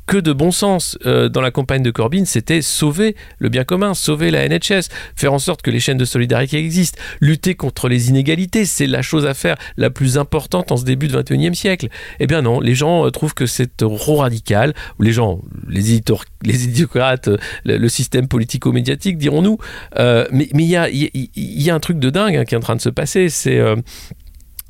que 0.07 0.17
de 0.17 0.33
bon 0.33 0.51
sens 0.51 0.99
euh, 1.07 1.29
dans 1.29 1.41
la 1.41 1.51
campagne 1.51 1.83
de 1.83 1.91
Corbyn, 1.91 2.25
c'était 2.25 2.63
sauver 2.63 3.17
le 3.39 3.49
bien 3.49 3.65
commun, 3.65 3.95
sauver 3.95 4.31
la 4.31 4.49
NHS, 4.49 4.89
faire 5.17 5.33
en 5.33 5.39
sorte 5.39 5.63
que 5.63 5.71
les 5.71 5.81
chaînes 5.81 5.99
de 5.99 6.05
solidarité 6.05 6.59
existent, 6.59 6.99
lutter 7.21 7.55
contre 7.55 7.89
les 7.89 8.09
inégalités, 8.09 8.65
c'est 8.65 8.87
la 8.87 9.03
chose 9.03 9.27
à 9.27 9.35
faire 9.35 9.57
la 9.77 9.91
plus 9.91 10.19
importante 10.19 10.71
en 10.73 10.77
ce 10.77 10.85
début 10.85 11.09
de 11.09 11.21
21e 11.21 11.55
siècle. 11.55 11.89
Eh 12.21 12.27
bien 12.27 12.43
non, 12.43 12.61
les 12.61 12.75
gens 12.75 13.07
euh, 13.07 13.11
trouvent 13.11 13.35
que 13.35 13.47
c'est 13.47 13.77
trop 13.77 14.17
radical, 14.17 14.75
les 15.01 15.13
gens, 15.13 15.41
les, 15.69 15.91
éditor, 15.93 16.25
les 16.43 16.65
idiocrates, 16.65 17.29
le, 17.65 17.89
système 17.89 18.29
politico-médiatique, 18.29 19.17
dirons-nous, 19.17 19.59
euh, 19.99 20.27
mais 20.31 20.49
il 20.53 20.67
y 20.67 21.71
a, 21.71 21.75
un 21.75 21.81
truc 21.81 21.99
de 21.99 22.11
dingue 22.11 22.37
hein, 22.37 22.45
qui 22.45 22.55
est 22.55 22.59
en 22.59 22.61
train 22.61 22.77
de 22.77 22.81
se 22.81 22.89
passer, 22.89 23.29
c'est 23.29 23.61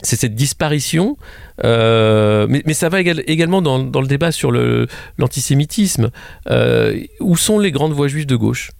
c'est 0.07 0.17
cette 0.17 0.35
disparition, 0.35 1.17
euh, 1.65 2.47
mais, 2.49 2.75
ça 2.75 2.89
va 2.89 3.01
égal, 3.01 3.23
également 3.27 3.61
dans, 3.61 3.79
le 3.79 4.07
débat 4.07 4.33
sur 4.33 4.53
l'antisémitisme. 4.53 6.11
Euh, 6.49 7.03
où 7.21 7.37
sont 7.37 7.59
les 7.59 7.73
grandes 7.73 7.93
voix 7.93 8.09
juives 8.09 8.27
de 8.27 8.37
gauche? 8.37 8.71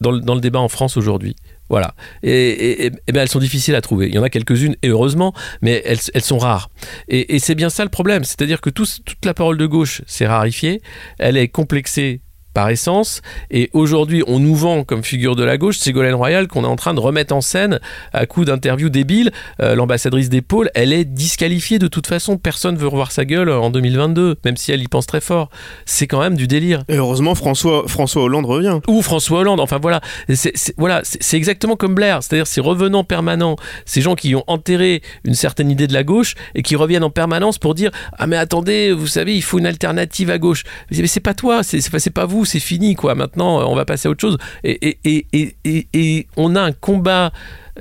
Dans 0.00 0.12
le, 0.12 0.40
débat 0.40 0.60
en 0.60 0.68
France 0.68 0.96
aujourd'hui 0.96 1.34
Voilà. 1.68 1.94
Et, 2.22 2.30
et, 2.30 2.86
et 2.86 3.12
ben 3.12 3.22
elles 3.22 3.28
sont 3.28 3.40
difficiles 3.40 3.74
à 3.74 3.80
trouver. 3.80 4.06
Il 4.06 4.14
y 4.14 4.18
en 4.18 4.22
a 4.22 4.30
quelques-unes, 4.30 4.76
et 4.82 4.88
heureusement, 4.88 5.34
mais 5.60 5.82
elles, 5.84 6.22
sont 6.22 6.38
rares. 6.38 6.70
Et, 7.08 7.40
c'est 7.40 7.56
bien 7.56 7.68
ça 7.68 7.82
le 7.82 7.90
problème. 7.90 8.22
C'est-à-dire 8.22 8.60
que 8.60 8.70
tout, 8.70 8.86
toute 9.04 9.24
la 9.24 9.34
parole 9.34 9.58
de 9.58 9.66
gauche 9.66 10.02
s'est 10.06 10.28
rarifiée. 10.28 10.82
Elle 11.18 11.36
est 11.36 11.48
complexée 11.48 12.20
par 12.58 12.70
essence. 12.70 13.22
Et 13.52 13.70
aujourd'hui, 13.72 14.24
on 14.26 14.40
nous 14.40 14.56
vend 14.56 14.82
comme 14.82 15.04
figure 15.04 15.36
de 15.36 15.44
la 15.44 15.58
gauche 15.58 15.78
Ségolène 15.78 16.16
Royal 16.16 16.48
qu'on 16.48 16.64
est 16.64 16.66
en 16.66 16.74
train 16.74 16.92
de 16.92 16.98
remettre 16.98 17.32
en 17.32 17.40
scène 17.40 17.78
à 18.12 18.26
coup 18.26 18.44
d'interviews 18.44 18.88
débiles. 18.88 19.30
Euh, 19.62 19.76
L'ambassadrice 19.76 20.28
des 20.28 20.42
pôles, 20.42 20.68
elle 20.74 20.92
est 20.92 21.04
disqualifiée 21.04 21.78
de 21.78 21.86
toute 21.86 22.08
façon. 22.08 22.36
Personne 22.36 22.76
veut 22.76 22.88
revoir 22.88 23.12
sa 23.12 23.24
gueule 23.24 23.48
en 23.48 23.70
2022, 23.70 24.38
même 24.44 24.56
si 24.56 24.72
elle 24.72 24.82
y 24.82 24.88
pense 24.88 25.06
très 25.06 25.20
fort. 25.20 25.50
C'est 25.86 26.08
quand 26.08 26.18
même 26.18 26.34
du 26.34 26.48
délire. 26.48 26.82
Et 26.88 26.96
heureusement, 26.96 27.36
François, 27.36 27.84
François 27.86 28.24
Hollande 28.24 28.46
revient. 28.46 28.80
Ou 28.88 29.02
François 29.02 29.38
Hollande. 29.38 29.60
Enfin 29.60 29.78
voilà, 29.80 30.00
c'est 30.34 30.74
voilà, 30.78 31.02
c'est 31.04 31.36
exactement 31.36 31.76
comme 31.76 31.94
Blair. 31.94 32.24
C'est-à-dire 32.24 32.48
ces 32.48 32.60
revenants 32.60 33.04
permanents, 33.04 33.54
ces 33.86 34.00
gens 34.00 34.16
qui 34.16 34.34
ont 34.34 34.42
enterré 34.48 35.02
une 35.22 35.34
certaine 35.34 35.70
idée 35.70 35.86
de 35.86 35.94
la 35.94 36.02
gauche 36.02 36.34
et 36.56 36.62
qui 36.62 36.74
reviennent 36.74 37.04
en 37.04 37.10
permanence 37.10 37.56
pour 37.56 37.76
dire 37.76 37.92
ah 38.18 38.26
mais 38.26 38.36
attendez, 38.36 38.90
vous 38.90 39.06
savez, 39.06 39.36
il 39.36 39.42
faut 39.42 39.60
une 39.60 39.66
alternative 39.66 40.28
à 40.30 40.38
gauche. 40.38 40.64
Mais 40.90 41.06
c'est 41.06 41.20
pas 41.20 41.34
toi, 41.34 41.62
c'est 41.62 42.10
pas 42.10 42.26
vous, 42.26 42.47
c'est 42.48 42.60
fini 42.60 42.94
quoi. 42.94 43.14
Maintenant, 43.14 43.68
on 43.68 43.74
va 43.74 43.84
passer 43.84 44.08
à 44.08 44.10
autre 44.10 44.20
chose. 44.20 44.38
Et, 44.64 46.26
on 46.36 46.56
a 46.56 46.60
un 46.60 46.72
combat. 46.72 47.32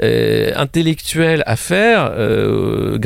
Euh, 0.03 0.51
intellectuel 0.55 1.41
à 1.47 1.55
faire, 1.55 2.11
euh, 2.15 2.99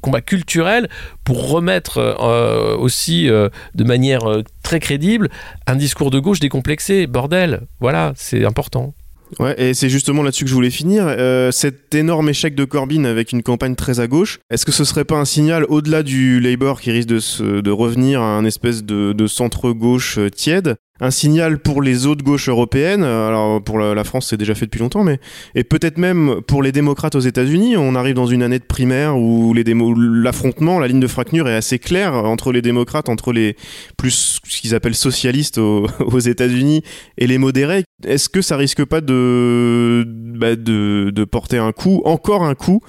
combat 0.00 0.22
culturel, 0.22 0.88
pour 1.22 1.50
remettre 1.50 1.98
euh, 1.98 2.74
aussi 2.78 3.28
euh, 3.28 3.50
de 3.74 3.84
manière 3.84 4.24
euh, 4.24 4.42
très 4.62 4.80
crédible 4.80 5.28
un 5.66 5.76
discours 5.76 6.10
de 6.10 6.18
gauche 6.18 6.40
décomplexé. 6.40 7.06
Bordel, 7.06 7.66
voilà, 7.80 8.14
c'est 8.16 8.46
important. 8.46 8.94
Ouais, 9.38 9.54
et 9.58 9.74
c'est 9.74 9.88
justement 9.88 10.22
là-dessus 10.22 10.44
que 10.44 10.50
je 10.50 10.54
voulais 10.54 10.70
finir. 10.70 11.04
Euh, 11.06 11.50
cet 11.50 11.94
énorme 11.94 12.28
échec 12.28 12.54
de 12.54 12.64
Corbyn 12.64 13.04
avec 13.04 13.32
une 13.32 13.42
campagne 13.42 13.74
très 13.74 14.00
à 14.00 14.06
gauche, 14.06 14.38
est-ce 14.50 14.64
que 14.64 14.72
ce 14.72 14.84
serait 14.84 15.04
pas 15.04 15.16
un 15.16 15.24
signal 15.24 15.64
au-delà 15.68 16.02
du 16.02 16.40
Labour 16.40 16.80
qui 16.80 16.90
risque 16.90 17.08
de, 17.08 17.70
revenir 17.70 18.22
à 18.22 18.36
un 18.36 18.44
espèce 18.44 18.84
de, 18.84 19.12
de 19.12 19.26
centre-gauche 19.26 20.18
tiède? 20.34 20.76
Un 21.00 21.10
signal 21.10 21.58
pour 21.58 21.82
les 21.82 22.06
autres 22.06 22.24
gauches 22.24 22.48
européennes. 22.48 23.02
Alors 23.02 23.62
pour 23.62 23.78
la, 23.78 23.94
la 23.94 24.04
France, 24.04 24.28
c'est 24.28 24.36
déjà 24.36 24.54
fait 24.54 24.66
depuis 24.66 24.80
longtemps, 24.80 25.04
mais 25.04 25.20
et 25.54 25.64
peut-être 25.64 25.98
même 25.98 26.40
pour 26.46 26.62
les 26.62 26.72
démocrates 26.72 27.14
aux 27.14 27.20
États-Unis. 27.20 27.76
On 27.76 27.94
arrive 27.94 28.14
dans 28.14 28.26
une 28.26 28.42
année 28.42 28.58
de 28.58 28.64
primaire 28.64 29.16
où 29.16 29.54
les 29.54 29.64
démo... 29.64 29.94
l'affrontement, 29.94 30.78
la 30.78 30.88
ligne 30.88 31.00
de 31.00 31.06
fracture 31.06 31.48
est 31.48 31.54
assez 31.54 31.78
claire 31.78 32.14
entre 32.14 32.52
les 32.52 32.62
démocrates, 32.62 33.08
entre 33.08 33.32
les 33.32 33.56
plus 33.96 34.40
ce 34.44 34.60
qu'ils 34.60 34.74
appellent 34.74 34.94
socialistes 34.94 35.58
aux, 35.58 35.86
aux 36.00 36.20
États-Unis 36.20 36.82
et 37.16 37.26
les 37.26 37.38
modérés. 37.38 37.84
Est-ce 38.04 38.28
que 38.28 38.42
ça 38.42 38.56
risque 38.56 38.84
pas 38.84 39.00
de, 39.00 40.04
bah 40.38 40.56
de 40.56 41.24
porter 41.24 41.58
un 41.58 41.72
coup, 41.72 42.02
encore 42.04 42.44
un 42.44 42.54
coup, 42.54 42.80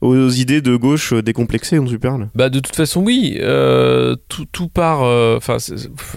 aux 0.00 0.28
idées 0.30 0.60
de 0.60 0.76
gauche 0.76 1.12
décomplexées 1.12 1.76
dont 1.76 1.86
tu 1.86 1.98
parles 1.98 2.28
Bah 2.34 2.48
de 2.48 2.60
toute 2.60 2.76
façon, 2.76 3.02
oui. 3.02 3.38
Euh, 3.40 4.16
tout, 4.28 4.68
part. 4.68 5.02
Enfin, 5.36 5.56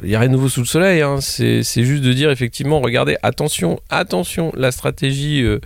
il 0.03 0.09
y 0.09 0.15
a 0.15 0.19
rien 0.19 0.27
de 0.27 0.33
nouveau 0.33 0.49
sous 0.49 0.61
le 0.61 0.65
soleil. 0.65 1.01
Hein, 1.01 1.19
c'est 1.21 1.63
juste 1.83 2.03
de 2.03 2.13
dire 2.13 2.29
effectivement, 2.29 2.79
regardez, 2.79 3.17
attention, 3.23 3.79
attention, 3.89 4.51
la 4.55 4.71
stratégie 4.71 5.41
euh, 5.43 5.59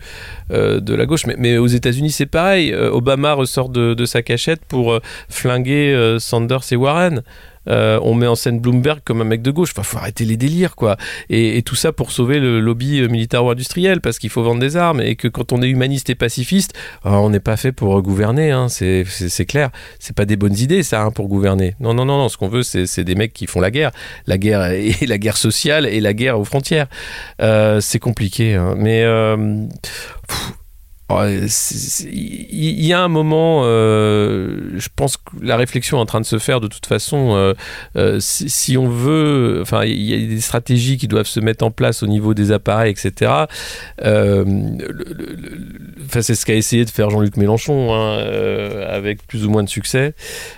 euh, 0.52 0.80
de 0.80 0.94
la 0.94 1.06
gauche. 1.06 1.26
Mais, 1.26 1.58
aux 1.58 1.68
États-Unis, 1.68 2.12
c'est 2.12 2.26
pareil. 2.26 2.72
Euh, 2.74 2.92
Obama 2.92 3.34
ressort 3.34 3.70
de, 3.70 4.06
sa 4.06 4.22
cachette 4.22 4.62
pour 4.68 4.94
euh, 4.94 5.00
flinguer 5.30 5.94
euh, 5.94 6.20
Sanders 6.20 6.72
et 6.72 6.76
Warren. 6.76 7.24
Euh, 7.67 7.99
on 8.04 8.13
met 8.13 8.28
en 8.28 8.36
scène 8.36 8.60
Bloomberg 8.60 8.99
comme 9.04 9.21
un 9.21 9.25
mec 9.25 9.41
de 9.41 9.51
gauche. 9.51 9.71
Enfin, 9.71 9.84
faut 9.84 9.97
arrêter 9.97 10.25
les 10.25 10.38
délires, 10.38 10.75
quoi. 10.75 10.97
Et, 11.30 11.62
tout 11.65 11.75
ça 11.75 11.91
pour 11.91 12.12
sauver 12.12 12.39
le 12.39 12.60
lobby 12.60 13.08
militaro-industriel, 13.08 14.01
parce 14.01 14.19
qu'il 14.19 14.30
faut 14.30 14.43
vendre 14.43 14.60
des 14.60 14.78
armes 14.78 15.01
et 15.01 15.15
que 15.15 15.28
quand 15.28 15.51
on 15.51 15.62
est 15.63 15.69
humaniste 15.69 16.10
et 16.10 16.15
pacifiste, 16.15 16.73
oh, 17.06 17.10
on 17.10 17.30
n'est 17.30 17.39
pas 17.39 17.58
fait 17.58 17.71
pour 17.71 17.99
gouverner. 18.01 18.51
Hein. 18.51 18.67
C'est 18.69 19.45
clair. 19.47 19.71
C'est 19.99 20.15
pas 20.15 20.25
des 20.25 20.36
bonnes 20.36 20.58
idées, 20.58 20.84
ça, 20.84 21.01
hein, 21.01 21.12
pour 21.12 21.28
gouverner. 21.28 21.75
Non, 21.80 21.93
non, 21.93 22.06
non, 22.06 22.17
non. 22.17 22.30
Ce 22.30 22.38
qu'on 22.38 22.49
veut, 22.49 22.63
c'est 22.63 23.04
des 23.04 23.15
mecs 23.15 23.34
qui 23.34 23.47
font 23.47 23.60
la 23.60 23.71
guerre, 23.71 23.91
la 24.28 24.38
guerre 24.38 24.65
et 24.71 25.06
la 25.06 25.17
guerre 25.17 25.38
sociale 25.38 25.86
et 25.86 25.99
la 26.01 26.13
guerre 26.13 26.39
aux 26.39 26.45
frontières. 26.45 26.88
Euh, 27.41 27.82
c'est 27.82 27.99
compliqué, 27.99 28.56
hein. 28.56 28.75
mais. 28.78 29.04
Euh, 29.04 29.65
il 31.08 32.84
y 32.84 32.91
a 32.91 33.00
un 33.00 33.08
moment, 33.08 33.62
euh, 33.63 34.72
je 34.76 34.89
pense 34.96 35.18
que 35.18 35.24
la 35.39 35.56
réflexion 35.56 35.98
est 35.98 36.02
en 36.02 36.06
train 36.06 36.22
de 36.22 36.26
se 36.26 36.39
faire 36.39 36.60
de 36.62 36.68
toute 36.68 36.88
façon. 36.88 37.36
Euh, 37.36 37.54
euh, 37.96 38.20
si, 38.20 38.50
si, 38.50 38.76
on 38.76 38.89
veut, 38.89 39.60
enfin, 39.62 39.86
il 39.86 40.02
y 40.02 40.15
a 40.15 40.18
des 40.28 40.41
stratégies 40.41 40.98
qui 40.98 41.08
doivent 41.08 41.28
se 41.28 41.39
mettre 41.39 41.63
en 41.63 41.70
place 41.70 42.02
au 42.02 42.08
niveau 42.08 42.34
des 42.34 42.52
appareils, 42.52 42.91
etc. 42.91 43.32
Enfin, 44.00 44.65
c'est 46.22 46.36
ce 46.36 46.46
qu'a 46.46 46.56
essayé 46.56 46.86
de 46.86 46.89
faire 46.89 47.12
Jean-Luc 47.12 47.38
Mélenchon, 47.38 47.94
hein, 47.94 48.18
avec 48.89 49.28
plus 49.28 49.46
ou 49.46 49.52
moins 49.52 49.63
de 49.63 49.70
succès. 49.70 50.15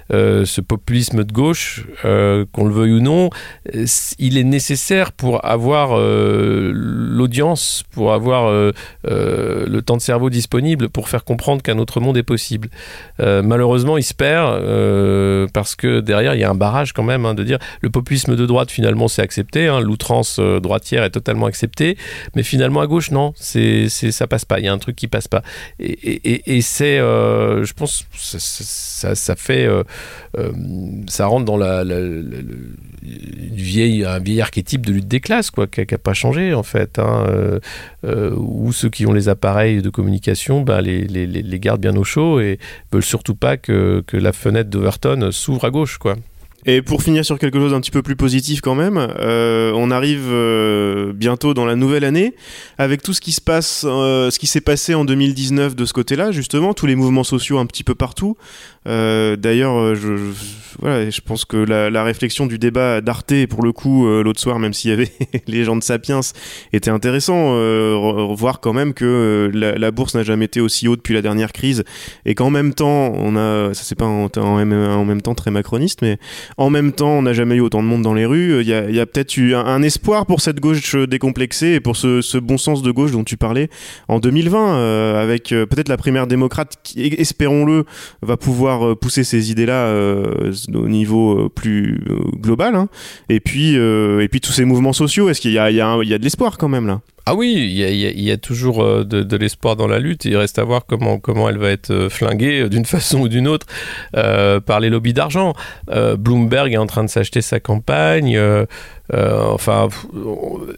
ce 0.09 0.61
populisme 0.61 1.25
de 1.25 1.33
gauche, 1.33 1.85
qu'on 2.03 2.65
le 2.65 2.73
veuille 2.73 2.93
ou 2.93 3.01
non, 3.01 3.29
il 4.17 4.37
est 4.37 4.45
nécessaire 4.45 5.11
pour 5.11 5.45
avoir 5.45 5.97
l'audience, 5.97 7.83
pour 7.91 8.13
avoir 8.13 8.49
le 9.03 9.79
temps 9.81 9.97
de 9.97 10.01
cerveau 10.01 10.29
disponible 10.37 10.89
pour 10.89 11.09
faire 11.09 11.23
comprendre 11.23 11.61
qu'un 11.63 11.79
autre 11.79 11.99
monde 11.99 12.17
est 12.17 12.29
possible. 12.35 12.69
Euh, 13.19 13.41
malheureusement, 13.41 13.97
il 13.97 14.03
se 14.03 14.13
perd 14.13 14.61
euh, 14.61 15.47
parce 15.51 15.75
que 15.75 15.99
derrière, 15.99 16.35
il 16.35 16.41
y 16.41 16.43
a 16.43 16.49
un 16.49 16.55
barrage 16.55 16.93
quand 16.93 17.03
même 17.03 17.25
hein, 17.25 17.33
de 17.33 17.43
dire 17.43 17.57
le 17.81 17.89
populisme 17.89 18.35
de 18.35 18.45
droite, 18.45 18.69
finalement, 18.69 19.07
c'est 19.07 19.23
accepté, 19.23 19.67
hein, 19.67 19.79
l'outrance 19.79 20.37
euh, 20.39 20.59
droitière 20.59 21.03
est 21.03 21.09
totalement 21.09 21.47
acceptée, 21.47 21.97
mais 22.35 22.43
finalement, 22.43 22.81
à 22.81 22.87
gauche, 22.87 23.09
non, 23.09 23.33
c'est, 23.35 23.89
ça 23.89 24.27
passe 24.27 24.45
pas. 24.45 24.59
Il 24.59 24.65
y 24.65 24.67
a 24.67 24.73
un 24.73 24.77
truc 24.77 24.95
qui 24.95 25.07
passe 25.07 25.27
pas. 25.27 25.41
Et, 25.79 26.61
c'est, 26.61 26.97
je 26.97 27.73
pense, 27.73 28.05
ça, 28.13 29.15
ça, 29.15 29.35
fait, 29.35 29.67
ça 31.07 31.25
rentre 31.25 31.45
dans 31.45 31.57
la 31.57 31.83
vieille, 33.03 34.05
un 34.05 34.19
vieil 34.19 34.41
archétype 34.41 34.85
de 34.85 34.93
lutte 34.93 35.07
des 35.07 35.19
classes, 35.19 35.51
quoi, 35.51 35.67
qui 35.67 35.81
n'a 35.81 35.97
pas 35.97 36.13
changé 36.13 36.53
en 36.53 36.63
fait, 36.63 36.99
hein, 36.99 37.25
euh, 38.05 38.35
où 38.35 38.71
ceux 38.71 38.89
qui 38.89 39.05
ont 39.05 39.13
les 39.13 39.29
appareils 39.29 39.81
de 39.81 39.89
communication 39.89 40.61
ben, 40.61 40.81
les, 40.81 41.03
les, 41.03 41.27
les, 41.27 41.59
gardent 41.59 41.81
bien 41.81 41.95
au 41.95 42.03
chaud 42.03 42.39
et 42.39 42.59
veulent 42.91 43.03
surtout 43.03 43.35
pas 43.35 43.57
que, 43.57 44.03
que 44.05 44.17
la 44.17 44.33
fenêtre 44.33 44.69
d'Overton 44.69 45.29
s'ouvre 45.31 45.65
à 45.65 45.69
gauche, 45.69 45.97
quoi. 45.97 46.15
Et 46.69 46.81
pour 46.81 47.01
finir 47.01 47.23
sur 47.23 47.39
quelque 47.39 47.59
chose 47.59 47.71
d'un 47.71 47.79
petit 47.79 47.91
peu 47.91 48.01
plus 48.01 48.17
positif 48.17 48.59
quand 48.59 48.75
même, 48.75 48.97
euh, 48.97 49.71
on 49.73 49.89
arrive 49.89 50.25
euh, 50.27 51.13
bientôt 51.13 51.53
dans 51.53 51.65
la 51.65 51.77
nouvelle 51.77 52.03
année 52.03 52.35
avec 52.77 53.01
tout 53.01 53.13
ce 53.13 53.21
qui 53.21 53.31
se 53.31 53.39
passe, 53.39 53.85
euh, 53.87 54.29
ce 54.29 54.37
qui 54.37 54.47
s'est 54.47 54.59
passé 54.59 54.93
en 54.93 55.05
2019 55.05 55.77
de 55.77 55.85
ce 55.85 55.93
côté-là, 55.93 56.33
justement, 56.33 56.73
tous 56.73 56.85
les 56.85 56.95
mouvements 56.95 57.23
sociaux 57.23 57.57
un 57.57 57.65
petit 57.65 57.85
peu 57.85 57.95
partout. 57.95 58.35
D'ailleurs, 58.85 59.95
je, 59.95 61.21
pense 61.21 61.43
que 61.43 61.57
la, 61.57 62.03
réflexion 62.03 62.47
du 62.47 62.57
débat 62.57 63.01
d'Arte, 63.01 63.45
pour 63.47 63.61
le 63.61 63.73
coup, 63.73 64.07
l'autre 64.07 64.39
soir, 64.39 64.59
même 64.59 64.71
s'il 64.71 64.91
y 64.91 64.93
avait 64.93 65.11
les 65.47 65.65
gens 65.65 65.75
de 65.75 65.83
Sapiens, 65.83 66.21
était 66.71 66.89
intéressant. 66.89 67.53
Voir 68.33 68.61
quand 68.61 68.71
même 68.71 68.93
que 68.93 69.51
la, 69.53 69.91
bourse 69.91 70.15
n'a 70.15 70.23
jamais 70.23 70.45
été 70.45 70.61
aussi 70.61 70.87
haute 70.87 70.99
depuis 70.99 71.13
la 71.13 71.21
dernière 71.21 71.51
crise 71.51 71.83
et 72.25 72.33
qu'en 72.33 72.49
même 72.49 72.73
temps, 72.73 73.11
on 73.13 73.35
a, 73.35 73.73
ça 73.73 73.83
c'est 73.83 73.97
pas 73.97 74.05
en 74.05 74.57
même 75.05 75.21
temps 75.21 75.35
très 75.35 75.51
macroniste, 75.51 76.01
mais 76.01 76.17
en 76.57 76.69
même 76.71 76.91
temps, 76.91 77.11
on 77.11 77.21
n'a 77.21 77.33
jamais 77.33 77.55
eu 77.55 77.61
autant 77.61 77.83
de 77.83 77.87
monde 77.87 78.01
dans 78.01 78.15
les 78.15 78.25
rues. 78.25 78.61
Il 78.61 78.67
y 78.67 78.73
a, 78.73 79.01
a 79.01 79.05
peut-être 79.05 79.37
eu 79.37 79.53
un, 79.53 79.81
espoir 79.83 80.25
pour 80.25 80.41
cette 80.41 80.59
gauche 80.59 80.95
décomplexée 80.95 81.73
et 81.73 81.79
pour 81.79 81.95
ce, 81.95 82.37
bon 82.39 82.57
sens 82.57 82.81
de 82.81 82.91
gauche 82.91 83.11
dont 83.11 83.23
tu 83.23 83.37
parlais 83.37 83.69
en 84.07 84.19
2020, 84.19 84.77
euh, 84.77 85.23
avec 85.23 85.51
euh, 85.51 85.65
peut-être 85.67 85.89
la 85.89 85.97
primaire 85.97 86.25
démocrate 86.25 86.77
qui, 86.83 87.13
espérons-le, 87.17 87.85
va 88.21 88.37
pouvoir 88.37 88.87
euh, 88.87 88.95
pousser 88.95 89.23
ces 89.23 89.51
idées-là 89.51 89.85
euh, 89.87 90.53
au 90.73 90.87
niveau 90.87 91.45
euh, 91.45 91.49
plus 91.49 91.99
global. 92.39 92.75
Hein. 92.75 92.89
Et 93.29 93.39
puis, 93.39 93.75
et 93.75 94.27
puis 94.29 94.41
tous 94.41 94.51
ces 94.51 94.65
mouvements 94.65 94.93
sociaux. 94.93 95.29
Est-ce 95.29 95.41
qu'il 95.41 95.51
y 95.51 95.59
a 95.59 95.69
de 95.69 96.23
l'espoir 96.23 96.57
quand 96.57 96.69
même 96.69 96.87
là? 96.87 97.01
Ah 97.29 97.35
oui, 97.35 97.55
il 97.57 97.73
y 97.73 97.83
a, 97.83 97.89
il 97.89 98.21
y 98.21 98.31
a 98.31 98.37
toujours 98.37 98.81
euh, 98.81 99.03
de, 99.03 99.21
de 99.21 99.35
l'espoir 99.35 99.75
dans 99.75 99.87
la 99.87 99.99
lutte. 99.99 100.23
Il 100.23 100.37
reste 100.37 100.59
à 100.59 100.63
voir 100.63 100.85
comment, 100.85 101.19
comment 101.19 101.49
elle 101.49 101.57
va 101.57 101.71
être 101.71 101.91
euh, 101.91 102.09
flinguée 102.09 102.61
euh, 102.61 102.69
d'une 102.69 102.85
façon 102.95 103.19
ou 103.19 103.27
d'une 103.27 103.49
autre 103.49 103.67
euh, 104.15 104.61
par 104.61 104.79
les 104.79 104.89
lobbies 104.89 105.11
d'argent. 105.11 105.53
Euh, 105.89 106.15
Bloomberg 106.15 106.71
est 106.71 106.77
en 106.77 106.85
train 106.85 107.03
de 107.03 107.09
s'acheter 107.09 107.41
sa 107.41 107.59
campagne. 107.59 108.37
Euh, 108.37 108.65
enfin, 109.11 109.89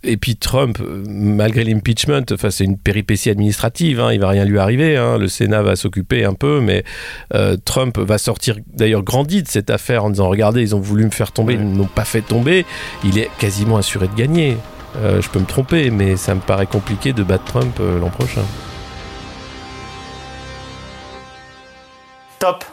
et 0.02 0.18
puis 0.18 0.38
Trump, 0.38 0.80
malgré 1.08 1.64
l'impeachment, 1.64 2.26
enfin, 2.32 2.50
c'est 2.50 2.64
une 2.64 2.80
péripétie 2.80 3.30
administrative. 3.30 4.00
Hein, 4.00 4.12
il 4.12 4.20
va 4.20 4.30
rien 4.30 4.46
lui 4.46 4.58
arriver. 4.58 4.98
Hein, 4.98 5.20
le 5.20 5.28
Sénat 5.28 5.62
va 5.62 5.76
s'occuper 5.76 6.26
un 6.26 6.34
peu, 6.34 6.62
mais 6.62 6.84
Trump 7.64 8.00
va 8.00 8.18
sortir 8.18 8.56
d'ailleurs 8.74 9.04
grandi 9.04 9.44
de 9.44 9.48
cette 9.48 9.70
affaire 9.70 10.04
en 10.04 10.10
disant 10.10 10.30
regardez, 10.30 10.62
ils 10.62 10.76
ont 10.76 10.80
voulu 10.80 11.06
me 11.06 11.12
faire 11.12 11.32
tomber, 11.32 11.54
ils 11.54 11.62
n'ont 11.64 11.86
pas 11.86 12.06
fait 12.06 12.22
tomber. 12.22 12.66
Il 13.04 13.20
est 13.20 13.30
quasiment 13.38 13.78
assuré 13.78 14.08
de 14.08 14.16
gagner. 14.16 14.58
Euh, 14.98 15.22
je 15.22 15.30
peux 15.30 15.40
me 15.40 15.46
tromper, 15.46 15.92
mais 15.92 16.18
ça 16.18 16.36
me 16.36 16.42
paraît 16.42 16.66
compliqué 16.66 17.14
de 17.14 17.24
battre 17.24 17.46
Trump 17.46 17.78
euh, 17.80 18.00
l'an 18.00 18.10
prochain. 18.10 18.44
Top 22.40 22.64